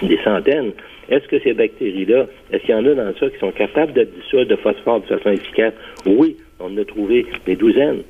des 0.02 0.18
centaines. 0.24 0.72
Est-ce 1.08 1.28
que 1.28 1.38
ces 1.38 1.54
bactéries-là, 1.54 2.26
est-ce 2.52 2.62
qu'il 2.64 2.74
y 2.74 2.78
en 2.78 2.84
a 2.86 2.94
dans 2.94 3.14
sol 3.14 3.30
qui 3.30 3.38
sont 3.38 3.52
capables 3.52 3.92
de 3.92 4.02
dissoudre 4.02 4.46
de 4.46 4.56
phosphore 4.56 5.00
de 5.00 5.06
façon 5.06 5.30
efficace? 5.30 5.74
Oui, 6.06 6.36
on 6.58 6.66
en 6.66 6.76
a 6.76 6.84
trouvé 6.84 7.24
des 7.46 7.54
douzaines. 7.54 8.02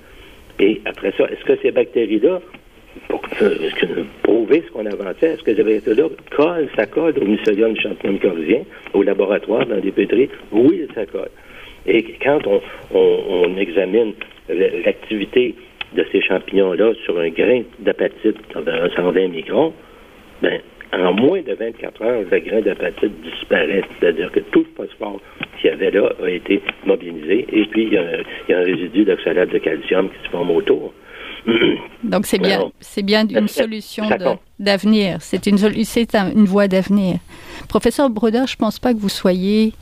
Et 0.58 0.80
après 0.86 1.12
ça, 1.18 1.24
est-ce 1.24 1.44
que 1.44 1.56
ces 1.62 1.70
bactéries-là 1.70 2.40
pour 3.08 3.20
prouver 4.22 4.62
ce 4.66 4.72
qu'on 4.72 4.86
avançait. 4.86 5.34
Est-ce 5.34 5.42
que 5.42 5.54
ces 5.54 5.62
bactéries 5.62 5.96
là 5.96 6.08
colle, 6.34 6.68
ça 6.76 6.86
colle 6.86 7.14
au 7.20 7.24
mycélium 7.24 7.72
du 7.72 7.80
champignon 7.80 8.14
mycorhizien, 8.14 8.62
au 8.94 9.02
laboratoire, 9.02 9.66
dans 9.66 9.78
des 9.78 9.92
pétries? 9.92 10.28
Oui, 10.52 10.86
ça 10.94 11.06
colle. 11.06 11.30
Et 11.86 12.02
quand 12.22 12.40
on, 12.46 13.56
examine 13.56 14.12
l'activité 14.48 15.54
de 15.94 16.04
ces 16.12 16.20
champignons-là 16.20 16.92
sur 17.04 17.18
un 17.18 17.28
grain 17.30 17.62
d'apatite 17.78 18.36
d'environ 18.54 18.88
120 18.94 19.28
microns, 19.28 19.72
ben, 20.42 20.60
en 20.92 21.12
moins 21.12 21.40
de 21.42 21.54
24 21.54 22.02
heures, 22.02 22.22
le 22.30 22.38
grain 22.38 22.60
d'apatite 22.60 23.20
disparaît. 23.22 23.82
C'est-à-dire 23.98 24.30
que 24.32 24.40
tout 24.40 24.66
le 24.70 24.84
phosphore 24.84 25.20
qu'il 25.60 25.70
y 25.70 25.72
avait 25.72 25.90
là 25.90 26.12
a 26.22 26.30
été 26.30 26.60
mobilisé. 26.84 27.46
Et 27.52 27.64
puis, 27.66 27.84
il 27.84 27.92
y 27.92 27.98
a, 27.98 28.04
il 28.48 28.52
y 28.52 28.54
a 28.54 28.58
un 28.58 28.64
résidu 28.64 29.04
d'oxalate 29.04 29.50
de 29.50 29.58
calcium 29.58 30.08
qui 30.08 30.24
se 30.24 30.30
forme 30.30 30.50
autour. 30.50 30.92
Donc 32.04 32.26
c'est 32.26 32.38
bien, 32.38 32.70
c'est 32.80 33.02
bien 33.02 33.26
une 33.26 33.48
solution 33.62 34.08
d'avenir. 34.58 35.18
C'est 35.20 35.46
une, 35.46 35.58
c'est 35.84 36.14
une 36.14 36.44
voie 36.44 36.68
d'avenir. 36.68 37.18
Professeur 37.68 38.10
Brodeur, 38.10 38.46
je 38.46 38.54
ne 38.54 38.58
pense 38.58 38.78
pas 38.78 38.92
que 38.94 38.98
vous 38.98 39.08
soyez 39.08 39.72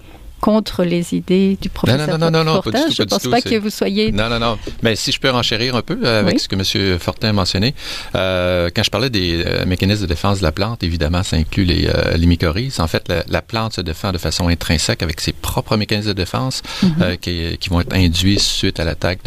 contre 0.46 0.84
les 0.84 1.12
idées 1.12 1.58
du 1.60 1.68
professeur 1.68 2.06
non, 2.06 2.18
non, 2.18 2.30
non, 2.30 2.44
non, 2.44 2.54
non, 2.54 2.62
pas 2.62 2.70
du 2.70 2.76
tout, 2.76 2.92
Je 2.92 3.02
ne 3.02 3.08
pense 3.08 3.26
pas 3.26 3.40
que 3.40 3.56
vous 3.58 3.68
soyez... 3.68 4.12
Non, 4.12 4.28
non, 4.28 4.38
non. 4.38 4.56
Mais 4.80 4.94
si 4.94 5.10
je 5.10 5.18
peux 5.18 5.28
renchérir 5.28 5.74
un 5.74 5.82
peu 5.82 5.98
euh, 6.04 6.20
avec 6.20 6.38
ce 6.38 6.46
que 6.46 6.54
M. 6.54 7.00
Fortin 7.00 7.30
a 7.30 7.32
mentionné, 7.32 7.74
euh, 8.14 8.70
quand 8.72 8.84
je 8.84 8.90
parlais 8.90 9.10
des 9.10 9.42
euh, 9.44 9.66
mécanismes 9.66 10.02
de 10.02 10.06
défense 10.06 10.38
de 10.38 10.44
la 10.44 10.52
plante, 10.52 10.84
évidemment, 10.84 11.24
ça 11.24 11.34
inclut 11.34 11.64
les, 11.64 11.88
euh, 11.88 12.16
les 12.16 12.26
mycorhizes. 12.26 12.78
En 12.78 12.86
fait, 12.86 13.08
la, 13.08 13.24
la, 13.26 13.42
plante 13.42 13.72
se 13.72 13.80
défend 13.80 14.12
de 14.12 14.18
façon 14.18 14.46
intrinsèque 14.46 15.02
avec 15.02 15.20
ses 15.20 15.32
propres 15.32 15.76
mécanismes 15.76 16.10
de 16.10 16.12
défense 16.12 16.62
mm-hmm. 16.84 17.16
qui, 17.16 17.58
qui, 17.58 17.68
vont 17.68 17.80
être 17.80 17.96
induits 17.96 18.38
suite 18.38 18.78
à 18.78 18.84
l'attaque 18.84 19.22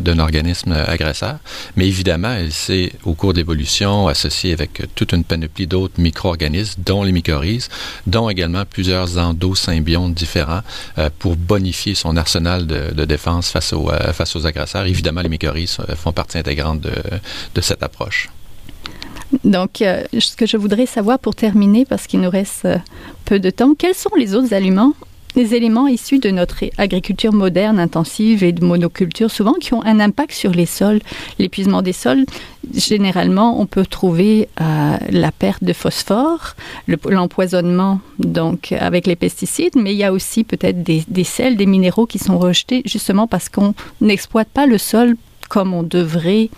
d'un 0.00 0.20
organisme 0.20 0.70
agresseur. 0.70 1.38
Mais 1.74 1.88
évidemment, 1.88 2.32
elle 2.32 2.52
s'est, 2.52 2.92
au 3.02 3.14
cours 3.14 3.32
d'évolution, 3.32 4.06
associée 4.06 4.52
avec 4.52 4.82
toute 4.94 5.14
une 5.14 5.24
panoplie 5.24 5.66
d'autres 5.66 6.00
micro-organismes, 6.00 6.80
dont 6.86 7.02
les 7.02 7.10
mycorhizes, 7.10 7.68
dont 8.06 8.30
également 8.30 8.64
plusieurs 8.64 9.18
endosymbiontes 9.18 10.14
différents 10.14 10.59
euh, 10.98 11.10
pour 11.18 11.36
bonifier 11.36 11.94
son 11.94 12.16
arsenal 12.16 12.66
de, 12.66 13.04
défense 13.04 13.50
face, 13.50 13.72
euh, 13.72 14.12
face 14.12 14.36
aux 14.36 14.46
agresseurs. 14.46 14.86
Évidemment, 14.86 15.20
les 15.20 15.28
mycorhizes 15.28 15.78
euh, 15.80 15.96
font 15.96 16.12
partie 16.12 16.38
intégrante 16.38 16.80
de 16.80 17.60
cette 17.60 17.82
approche. 17.82 18.28
Donc, 19.44 19.76
ce 19.78 20.36
que 20.36 20.46
je 20.46 20.56
voudrais 20.56 20.86
savoir 20.86 21.18
pour 21.18 21.34
terminer, 21.34 21.84
parce 21.84 22.06
qu'il 22.06 22.20
nous 22.20 22.30
reste 22.30 22.66
peu 23.24 23.38
de 23.38 23.50
temps, 23.50 23.74
quels 23.78 23.94
sont 23.94 24.14
les 24.16 24.34
autres 24.34 24.52
aliments 24.52 24.94
les 25.34 25.54
éléments 25.54 25.86
issus 25.86 26.18
de 26.18 26.30
notre 26.30 26.64
agriculture 26.78 27.32
moderne, 27.32 27.78
intensive 27.78 28.44
et 28.44 28.52
de 28.52 28.64
monoculture, 28.64 29.30
souvent 29.30 29.54
qui 29.54 29.74
ont 29.74 29.84
un 29.84 30.00
impact 30.00 30.32
sur 30.32 30.52
les 30.52 30.66
sols. 30.66 31.00
L'épuisement 31.38 31.82
des 31.82 31.92
sols, 31.92 32.24
généralement, 32.74 33.60
on 33.60 33.66
peut 33.66 33.86
trouver 33.86 34.48
euh, 34.60 34.96
la 35.10 35.32
perte 35.32 35.64
de 35.64 35.72
phosphore, 35.72 36.54
l'empoisonnement 37.08 38.00
donc 38.18 38.72
avec 38.72 39.06
les 39.06 39.16
pesticides, 39.16 39.76
mais 39.76 39.92
il 39.92 39.98
y 39.98 40.04
a 40.04 40.12
aussi 40.12 40.44
peut-être 40.44 40.82
des, 40.82 41.04
des 41.08 41.24
sels, 41.24 41.56
des 41.56 41.66
minéraux 41.66 42.06
qui 42.06 42.18
sont 42.18 42.38
rejetés 42.38 42.82
justement 42.84 43.26
parce 43.26 43.48
qu'on 43.48 43.74
n'exploite 44.00 44.48
pas 44.48 44.66
le 44.66 44.78
sol 44.78 45.16
comme 45.48 45.74
on 45.74 45.82
devrait 45.82 46.48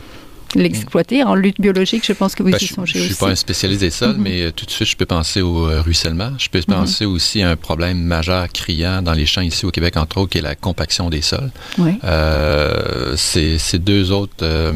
l'exploiter. 0.54 1.22
En 1.22 1.34
lutte 1.34 1.60
biologique, 1.60 2.04
je 2.06 2.12
pense 2.12 2.34
que 2.34 2.42
vous 2.42 2.50
ben, 2.50 2.58
y 2.60 2.66
songez 2.66 2.98
aussi. 2.98 2.98
Je 2.98 3.02
ne 3.04 3.14
suis 3.14 3.24
pas 3.24 3.30
un 3.30 3.34
spécialiste 3.34 3.80
des 3.80 3.90
sols, 3.90 4.16
mm-hmm. 4.16 4.20
mais 4.20 4.42
euh, 4.42 4.50
tout 4.52 4.66
de 4.66 4.70
suite, 4.70 4.88
je 4.88 4.96
peux 4.96 5.06
penser 5.06 5.40
au 5.40 5.68
euh, 5.68 5.80
ruissellement. 5.80 6.32
Je 6.38 6.48
peux 6.48 6.58
mm-hmm. 6.58 6.64
penser 6.64 7.04
aussi 7.04 7.42
à 7.42 7.50
un 7.50 7.56
problème 7.56 7.98
majeur 7.98 8.48
criant 8.52 9.02
dans 9.02 9.12
les 9.12 9.26
champs 9.26 9.40
ici 9.42 9.66
au 9.66 9.70
Québec, 9.70 9.96
entre 9.96 10.18
autres, 10.18 10.30
qui 10.30 10.38
est 10.38 10.42
la 10.42 10.54
compaction 10.54 11.10
des 11.10 11.22
sols. 11.22 11.50
Oui. 11.78 11.92
Euh, 12.04 13.14
c'est 13.16 13.78
deux 13.78 14.12
autres 14.12 14.34
euh, 14.42 14.72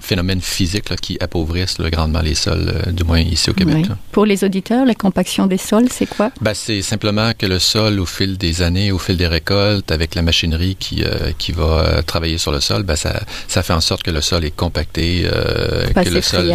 phénomènes 0.00 0.40
physiques 0.40 0.90
là, 0.90 0.96
qui 0.96 1.16
appauvrissent 1.20 1.78
là, 1.78 1.90
grandement 1.90 2.20
les 2.20 2.34
sols, 2.34 2.92
du 2.92 3.04
moins 3.04 3.20
ici 3.20 3.50
au 3.50 3.54
Québec. 3.54 3.86
Oui. 3.88 3.94
Pour 4.12 4.26
les 4.26 4.44
auditeurs, 4.44 4.84
la 4.84 4.94
compaction 4.94 5.46
des 5.46 5.58
sols, 5.58 5.88
c'est 5.90 6.06
quoi? 6.06 6.30
Ben, 6.40 6.54
c'est 6.54 6.82
simplement 6.82 7.32
que 7.36 7.46
le 7.46 7.58
sol, 7.58 8.00
au 8.00 8.06
fil 8.06 8.38
des 8.38 8.62
années, 8.62 8.92
au 8.92 8.98
fil 8.98 9.16
des 9.16 9.26
récoltes, 9.26 9.90
avec 9.90 10.14
la 10.14 10.22
machinerie 10.22 10.76
qui, 10.76 11.02
qui 11.38 11.52
va 11.52 12.02
travailler 12.02 12.38
sur 12.38 12.52
le 12.52 12.60
sol, 12.60 12.82
ben, 12.82 12.96
ça, 12.96 13.20
ça 13.46 13.62
fait 13.62 13.72
en 13.72 13.80
sorte 13.80 14.02
que 14.02 14.10
le 14.10 14.20
sol 14.20 14.44
est 14.44 14.54
compacté 14.54 15.17
euh, 15.24 15.86
que 15.88 16.08
le 16.08 16.20
sol 16.20 16.50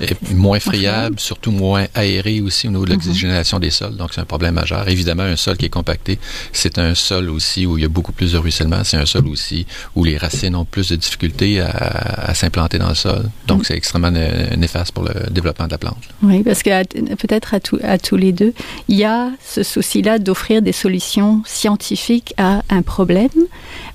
est 0.00 0.32
moins 0.32 0.60
friable, 0.60 1.18
surtout 1.18 1.50
moins 1.50 1.86
aéré 1.94 2.40
aussi 2.40 2.68
au 2.68 2.70
niveau 2.70 2.84
de 2.84 2.90
l'oxygénation 2.90 3.58
des 3.58 3.70
sols. 3.70 3.96
Donc, 3.96 4.10
c'est 4.14 4.20
un 4.20 4.24
problème 4.26 4.54
majeur. 4.54 4.88
Évidemment, 4.88 5.22
un 5.22 5.36
sol 5.36 5.56
qui 5.56 5.66
est 5.66 5.70
compacté, 5.70 6.18
c'est 6.52 6.78
un 6.78 6.94
sol 6.94 7.30
aussi 7.30 7.66
où 7.66 7.78
il 7.78 7.82
y 7.82 7.84
a 7.84 7.88
beaucoup 7.88 8.12
plus 8.12 8.32
de 8.32 8.38
ruissellement. 8.38 8.84
C'est 8.84 8.96
un 8.96 9.06
sol 9.06 9.26
aussi 9.28 9.66
où 9.94 10.04
les 10.04 10.16
racines 10.16 10.56
ont 10.56 10.64
plus 10.64 10.88
de 10.88 10.96
difficultés 10.96 11.60
à, 11.60 12.34
s'implanter 12.34 12.78
dans 12.78 12.88
le 12.88 12.94
sol. 12.94 13.30
Donc, 13.46 13.58
mhm. 13.58 13.64
c'est 13.64 13.76
extrêmement 13.76 14.10
néfaste 14.10 14.92
pour 14.92 15.04
le 15.04 15.30
développement 15.30 15.66
de 15.66 15.72
la 15.72 15.78
plante. 15.78 16.02
Oui, 16.22 16.42
parce 16.42 16.62
que 16.62 16.82
peut-être 17.14 17.54
à, 17.54 17.58
à 17.84 17.98
tous 17.98 18.16
les 18.16 18.32
deux, 18.32 18.54
il 18.88 18.96
y 18.96 19.04
a 19.04 19.30
ce 19.44 19.62
souci-là 19.62 20.18
d'offrir 20.18 20.62
des 20.62 20.72
solutions 20.72 21.42
scientifiques 21.46 22.34
à 22.36 22.62
un 22.70 22.82
problème, 22.82 23.28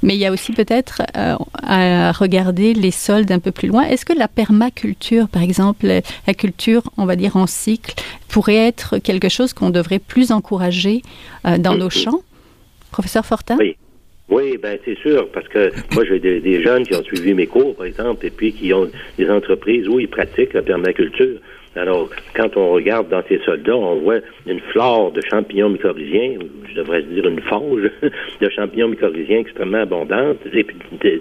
mais 0.03 0.15
il 0.15 0.19
y 0.19 0.25
a 0.25 0.31
aussi 0.31 0.51
peut-être 0.51 1.01
euh, 1.17 1.36
à 1.63 2.12
regarder 2.12 2.73
les 2.73 2.91
sols 2.91 3.25
d'un 3.25 3.39
peu 3.39 3.51
plus 3.51 3.67
loin. 3.67 3.83
Est-ce 3.83 4.05
que 4.05 4.13
la 4.13 4.27
permaculture, 4.27 5.27
par 5.27 5.41
exemple, 5.41 5.88
la 5.88 6.33
culture, 6.33 6.83
on 6.97 7.05
va 7.05 7.15
dire 7.15 7.38
en 7.38 7.47
cycle, 7.47 7.93
pourrait 8.27 8.55
être 8.55 8.97
quelque 8.99 9.29
chose 9.29 9.53
qu'on 9.53 9.69
devrait 9.69 9.99
plus 9.99 10.31
encourager 10.31 11.01
euh, 11.45 11.57
dans 11.57 11.75
nos 11.75 11.89
champs? 11.89 12.21
Professeur 12.91 13.25
Fortin? 13.25 13.57
Oui. 13.60 13.75
Oui, 14.29 14.57
ben 14.62 14.77
c'est 14.83 14.97
sûr, 14.97 15.29
parce 15.31 15.47
que 15.47 15.71
moi 15.93 16.03
j'ai 16.03 16.19
des, 16.19 16.62
jeunes 16.62 16.86
qui 16.86 16.93
ont 16.95 17.03
suivi 17.03 17.33
mes 17.33 17.47
cours, 17.47 17.73
par 17.75 17.86
exemple, 17.86 18.25
et 18.25 18.29
puis 18.29 18.51
qui 18.51 18.73
ont 18.73 18.89
des 19.17 19.29
entreprises 19.29 19.88
où 19.88 20.01
ils 20.01 20.10
pratiquent 20.10 20.53
la 20.53 20.62
permaculture. 20.62 21.39
Alors, 21.77 22.09
quand 22.35 22.57
on 22.57 22.71
regarde 22.71 23.09
dans 23.09 23.21
ces 23.29 23.37
soldats, 23.39 23.75
on 23.75 23.95
voit 23.97 24.19
une 24.47 24.59
flore 24.71 25.11
de 25.11 25.21
champignons 25.29 25.69
mycorhiziens, 25.69 26.39
je 26.69 26.75
devrais 26.75 27.03
dire 27.03 27.27
une 27.27 27.41
fange 27.41 27.89
de 28.41 28.49
champignons 28.49 28.87
mycorhiziens 28.89 29.39
extrêmement 29.39 29.81
abondante 29.81 30.37
et 30.53 30.65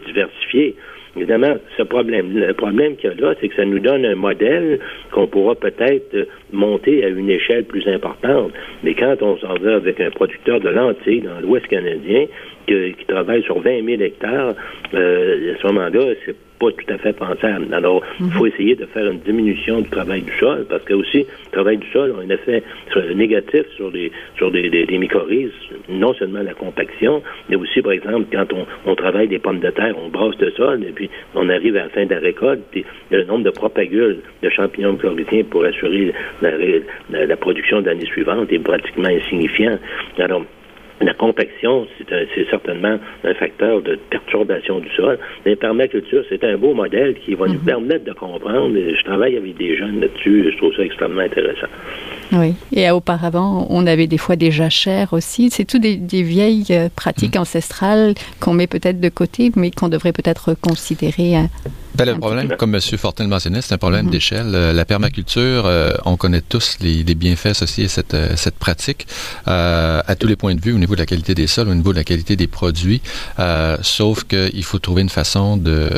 diversifiée. 0.07 0.75
Évidemment, 1.17 1.57
ce 1.77 1.83
problème, 1.83 2.39
le 2.39 2.53
problème 2.53 2.97
qu'il 2.97 3.11
y 3.11 3.13
a 3.13 3.17
là, 3.17 3.35
c'est 3.41 3.49
que 3.49 3.57
ça 3.57 3.65
nous 3.65 3.79
donne 3.79 4.05
un 4.05 4.15
modèle 4.15 4.79
qu'on 5.13 5.27
pourra 5.27 5.55
peut-être 5.55 6.29
monter 6.53 7.05
à 7.05 7.09
une 7.09 7.31
échelle 7.31 7.65
plus 7.65 7.87
importante. 7.89 8.53
Mais 8.83 8.95
quand 8.95 9.17
on 9.23 9.39
s'en 9.39 9.55
va 9.55 9.77
avec 9.77 9.99
un 10.01 10.11
producteur 10.11 10.61
de 10.61 10.69
lentilles 10.69 11.23
dans 11.23 11.41
l'Ouest 11.41 11.67
canadien, 11.69 12.27
qui, 12.67 12.95
travaille 13.09 13.43
sur 13.45 13.61
20 13.61 13.85
000 13.85 14.03
hectares, 14.03 14.55
euh, 14.93 15.55
à 15.55 15.63
ce 15.63 15.67
moment-là, 15.69 16.15
c'est 16.27 16.37
pas 16.59 16.71
tout 16.71 16.93
à 16.93 16.99
fait 16.99 17.13
pensable. 17.13 17.73
Alors, 17.73 18.03
il 18.21 18.31
faut 18.31 18.47
essayer 18.47 18.75
de 18.75 18.87
faire 18.87 19.11
une 19.11 19.21
diminution 19.21 19.81
du 19.81 19.89
travail 19.89 20.23
du 20.23 20.33
sol, 20.39 20.67
parce 20.69 20.83
que 20.85 20.95
aussi, 20.95 21.19
le 21.19 21.51
travail 21.53 21.79
du 21.79 21.87
sol 21.91 22.15
a 22.19 22.23
un 22.23 22.31
effet 22.31 22.63
négatif 23.15 23.67
sur 23.77 23.91
les 23.91 24.11
sur 24.37 24.51
des, 24.51 24.69
des, 24.69 24.99
mycorhizes, 24.99 25.51
non 25.89 26.15
seulement 26.15 26.43
la 26.43 26.55
compaction, 26.55 27.23
mais 27.49 27.57
aussi, 27.57 27.83
par 27.83 27.93
exemple, 27.93 28.27
quand 28.33 28.53
on, 28.53 28.67
on 28.87 28.95
travaille 28.95 29.29
des 29.29 29.39
pommes 29.39 29.61
de 29.61 29.71
terre, 29.71 29.95
on 30.03 30.09
brasse 30.09 30.39
le 30.41 30.51
sol, 30.53 30.85
et 30.85 30.93
puis 30.93 31.11
on 31.35 31.49
arrive 31.49 31.77
à 31.77 31.85
la 31.85 31.89
fin 31.89 32.05
de 32.05 32.15
la 32.15 32.21
récolte, 32.21 32.63
puis 32.71 32.85
le 33.11 33.25
nombre 33.25 33.45
de 33.45 33.51
propagules 33.51 34.21
de 34.43 34.49
champignons 34.51 34.93
mycorhiziens 34.93 35.45
pour 35.45 35.65
assurer 35.65 36.13
la, 36.43 36.51
la, 37.11 37.27
la 37.27 37.37
production 37.37 37.81
de 37.81 37.87
l'année 37.87 38.07
suivante 38.07 38.53
est 38.53 38.59
pratiquement 38.59 39.09
insignifiant. 39.09 39.79
Alors, 40.19 40.45
la 41.01 41.13
compaction, 41.15 41.87
c'est 42.09 42.49
certainement 42.49 42.99
un 43.25 43.35
facteur 43.35 43.83
de 43.83 43.99
perturbation 44.11 44.81
du 44.81 44.89
sol. 44.95 45.19
Mais 45.45 45.55
permaculture, 45.55 46.25
c'est 46.29 46.43
un 46.43 46.57
beau 46.57 46.75
modèle 46.75 47.15
qui 47.25 47.35
va 47.35 47.47
nous 47.47 47.55
mhm. 47.55 47.65
permettre 47.65 48.05
de 48.05 48.13
comprendre. 48.13 48.75
Je 48.75 49.05
travaille 49.05 49.37
avec 49.37 49.57
des 49.57 49.77
jeunes 49.77 50.01
là-dessus. 50.01 50.51
Je 50.51 50.57
trouve 50.57 50.75
ça 50.75 50.83
extrêmement 50.83 51.21
intéressant. 51.21 51.67
Oui. 52.33 52.55
Et 52.73 52.91
auparavant, 52.91 53.67
on 53.69 53.87
avait 53.87 54.07
des 54.07 54.19
fois 54.19 54.37
des 54.37 54.51
jachères 54.51 55.13
aussi. 55.13 55.51
C'est 55.51 55.67
tout 55.67 55.79
des, 55.79 55.97
vieilles 56.23 56.65
euh, 56.71 56.89
pratiques 56.95 57.35
mhm. 57.35 57.43
ancestrales 57.43 58.15
qu'on 58.41 58.55
met 58.55 58.67
peut-être 58.67 59.01
de 59.01 59.09
côté, 59.11 59.51
mais 59.55 59.71
qu'on 59.71 59.89
devrait 59.89 60.13
peut-être 60.13 60.55
considérer. 60.61 61.37
Hein. 61.37 61.49
Ben, 61.97 62.05
le 62.05 62.19
problème, 62.19 62.57
comme 62.59 62.75
M. 62.75 62.81
Fortin 62.81 63.25
le 63.25 63.31
mentionnait, 63.31 63.63
c'est 63.63 63.73
un 63.73 63.79
problème 63.79 64.07
mhm. 64.07 64.13
d'échelle. 64.13 64.55
Euh, 64.55 64.73
la 64.75 64.85
permaculture, 64.85 65.65
euh, 65.65 65.93
on 66.05 66.17
connaît 66.17 66.43
tous 66.43 66.77
les, 66.81 67.03
bienfaits 67.15 67.47
associés 67.47 67.87
à 67.87 67.89
cette, 67.89 68.13
euh, 68.13 68.37
cette 68.37 68.57
pratique 68.57 69.07
à 69.47 70.15
tous 70.19 70.27
les 70.27 70.37
points 70.37 70.55
de 70.55 70.61
vue, 70.61 70.73
au 70.73 70.79
niveau 70.79 70.95
de 70.95 71.01
la 71.01 71.07
qualité 71.07 71.35
des 71.35 71.47
sols, 71.47 71.69
au 71.69 71.75
niveau 71.75 71.93
de 71.93 71.99
la 71.99 72.05
qualité 72.05 72.37
des 72.37 72.47
produits, 72.47 73.01
sauf 73.81 74.25
qu'il 74.25 74.65
faut 74.65 74.79
trouver 74.79 75.03
une 75.03 75.09
façon 75.09 75.57
de, 75.57 75.91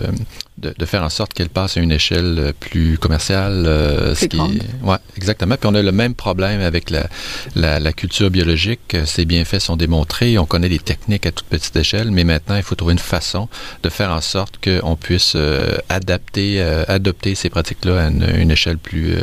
de, 0.59 0.85
faire 0.85 1.03
en 1.03 1.09
sorte 1.09 1.33
qu'elle 1.33 1.49
passe 1.49 1.77
à 1.77 1.81
une 1.81 1.93
échelle 1.93 2.37
euh, 2.39 2.53
plus 2.59 2.99
commerciale. 2.99 3.67
Euh, 3.67 4.15
ce 4.15 4.27
qui 4.27 4.39
ouais, 4.39 4.97
exactement. 5.17 5.57
Puis 5.57 5.69
on 5.71 5.75
a 5.75 5.83
le 5.83 5.93
même 5.93 6.15
problème 6.15 6.61
avec 6.61 6.91
la, 6.91 7.09
la, 7.55 7.93
culture 7.93 8.31
biologique. 8.31 8.97
Ses 9.05 9.25
bienfaits 9.25 9.61
sont 9.61 9.77
démontrés. 9.77 10.39
On 10.39 10.47
connaît 10.47 10.69
les 10.69 10.79
techniques 10.79 11.27
à 11.27 11.33
toute 11.33 11.47
petite 11.47 11.77
échelle, 11.77 12.11
mais 12.11 12.25
maintenant, 12.25 12.57
il 12.57 12.63
faut 12.63 12.75
trouver 12.75 12.93
une 12.93 12.99
façon 12.99 13.49
de 13.83 13.89
faire 13.89 14.11
en 14.11 14.21
sorte 14.21 14.59
qu'on 14.63 14.97
puisse 14.97 15.33
euh, 15.37 15.77
adapter, 15.89 16.61
adopter 16.89 17.35
ces 17.35 17.51
pratiques-là 17.51 18.07
à 18.07 18.09
une, 18.09 18.51
échelle 18.51 18.79
plus, 18.79 19.15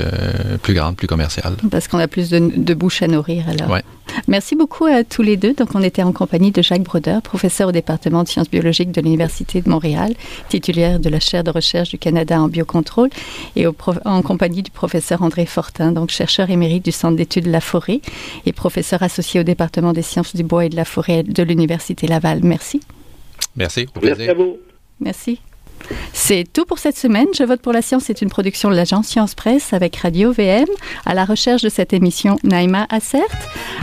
plus 0.61 0.73
grande, 0.73 0.95
plus 0.95 1.07
commerciale. 1.07 1.55
Parce 1.71 1.87
qu'on 1.87 1.99
a 1.99 2.07
plus 2.07 2.29
de, 2.29 2.51
de 2.55 2.73
bouches 2.73 3.01
à 3.01 3.07
nourrir 3.07 3.45
alors. 3.49 3.69
Ouais. 3.69 3.83
Merci 4.27 4.55
beaucoup 4.55 4.85
à 4.85 5.03
tous 5.03 5.21
les 5.21 5.37
deux. 5.37 5.53
Donc, 5.53 5.69
on 5.75 5.81
était 5.81 6.03
en 6.03 6.11
compagnie 6.11 6.51
de 6.51 6.61
Jacques 6.61 6.83
Brodeur, 6.83 7.21
professeur 7.21 7.69
au 7.69 7.71
département 7.71 8.23
de 8.23 8.27
sciences 8.27 8.49
biologiques 8.49 8.91
de 8.91 9.01
l'Université 9.01 9.61
de 9.61 9.69
Montréal, 9.69 10.13
titulaire 10.49 10.99
de 10.99 11.09
la 11.09 11.19
chaire 11.19 11.43
de 11.43 11.51
recherche 11.51 11.89
du 11.89 11.97
Canada 11.97 12.41
en 12.41 12.47
biocontrôle, 12.47 13.09
et 13.55 13.65
en 13.67 14.21
compagnie 14.21 14.63
du 14.63 14.71
professeur 14.71 15.21
André 15.21 15.45
Fortin, 15.45 15.91
donc 15.91 16.09
chercheur 16.09 16.49
émérite 16.49 16.85
du 16.85 16.91
Centre 16.91 17.17
d'études 17.17 17.45
de 17.45 17.51
la 17.51 17.61
forêt 17.61 18.01
et 18.45 18.53
professeur 18.53 19.03
associé 19.03 19.39
au 19.39 19.43
département 19.43 19.93
des 19.93 20.01
sciences 20.01 20.35
du 20.35 20.43
bois 20.43 20.65
et 20.65 20.69
de 20.69 20.75
la 20.75 20.85
forêt 20.85 21.23
de 21.23 21.43
l'Université 21.43 22.07
Laval. 22.07 22.39
Merci. 22.43 22.81
Merci. 23.55 23.87
Merci 24.01 24.29
à 24.29 24.33
vous. 24.33 24.57
Merci. 24.99 25.39
C'est 26.13 26.45
tout 26.51 26.65
pour 26.65 26.79
cette 26.79 26.97
semaine. 26.97 27.27
Je 27.37 27.43
vote 27.43 27.61
pour 27.61 27.73
la 27.73 27.81
science 27.81 28.03
C'est 28.05 28.21
une 28.21 28.29
production 28.29 28.69
de 28.69 28.75
l'agence 28.75 29.07
Science 29.07 29.35
Presse 29.35 29.73
avec 29.73 29.95
Radio 29.97 30.31
VM. 30.31 30.65
À 31.05 31.13
la 31.13 31.25
recherche 31.25 31.61
de 31.61 31.69
cette 31.69 31.93
émission, 31.93 32.37
Naïma 32.43 32.87
Assert. 32.89 33.21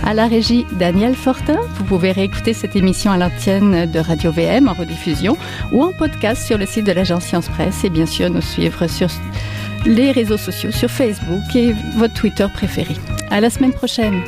À 0.04 0.14
la 0.14 0.26
régie, 0.26 0.66
Daniel 0.78 1.14
Fortin. 1.14 1.58
Vous 1.76 1.84
pouvez 1.84 2.12
réécouter 2.12 2.54
cette 2.54 2.76
émission 2.76 3.12
à 3.12 3.16
l'antenne 3.16 3.90
de 3.90 3.98
Radio 3.98 4.32
VM 4.32 4.68
en 4.68 4.72
rediffusion 4.72 5.36
ou 5.72 5.82
en 5.82 5.92
podcast 5.92 6.46
sur 6.46 6.58
le 6.58 6.66
site 6.66 6.84
de 6.84 6.92
l'agence 6.92 7.24
Science 7.24 7.48
Presse 7.48 7.84
et 7.84 7.90
bien 7.90 8.06
sûr 8.06 8.30
nous 8.30 8.42
suivre 8.42 8.86
sur 8.86 9.08
les 9.84 10.12
réseaux 10.12 10.36
sociaux, 10.36 10.70
sur 10.70 10.90
Facebook 10.90 11.42
et 11.54 11.74
votre 11.96 12.14
Twitter 12.14 12.46
préféré. 12.52 12.94
À 13.30 13.40
la 13.40 13.50
semaine 13.50 13.72
prochaine. 13.72 14.22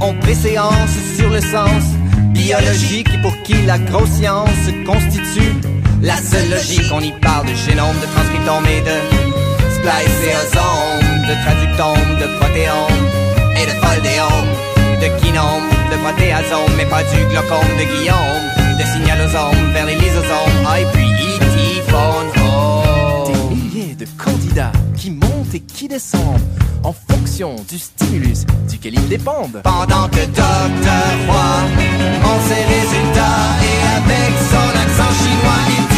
Ont 0.00 0.14
préséance 0.14 0.96
sur 1.16 1.28
le 1.30 1.40
sens 1.40 1.84
biologique 2.32 3.10
pour 3.22 3.34
qui 3.42 3.54
la 3.62 3.78
grosse 3.78 4.10
science 4.10 4.64
constitue 4.84 5.54
la 6.02 6.16
seule 6.16 6.50
logique. 6.50 6.90
On 6.92 7.00
y 7.00 7.12
parle 7.12 7.46
de 7.46 7.54
génome, 7.54 7.96
de 8.00 8.06
transcriptome 8.06 8.66
et 8.66 8.80
de 8.80 8.96
spliceosome, 9.76 11.04
de 11.28 11.34
traductome, 11.44 12.10
de 12.20 12.26
protéome 12.38 13.04
et 13.56 13.66
de 13.66 13.74
foldéome, 13.82 14.50
de 15.00 15.08
kinome, 15.20 15.68
de 15.90 15.96
protéasome, 15.96 16.72
mais 16.76 16.86
pas 16.86 17.02
du 17.02 17.24
glaucome 17.30 17.72
de 17.78 17.84
Guillaume, 17.84 18.44
de 18.78 18.84
signalosome 18.92 19.72
vers 19.72 19.86
les 19.86 19.96
lysosomes, 19.96 20.66
ah, 20.66 20.80
et 20.80 20.86
puis 20.92 21.04
Des 23.26 23.54
milliers 23.54 23.94
de 23.94 24.06
candidats 24.18 24.72
et 25.54 25.60
qui 25.60 25.86
descendent 25.88 26.40
en 26.82 26.92
fonction 26.92 27.54
du 27.68 27.78
stimulus 27.78 28.44
duquel 28.68 28.94
ils 28.94 29.08
dépendent. 29.08 29.60
Pendant 29.62 30.08
que 30.08 30.24
Docteur 30.26 31.12
Roy, 31.28 31.60
en 32.24 32.40
ses 32.48 32.64
résultats 32.74 33.44
et 33.62 33.78
avec 33.96 34.32
son 34.50 34.68
accent 34.78 35.12
chinois, 35.22 35.93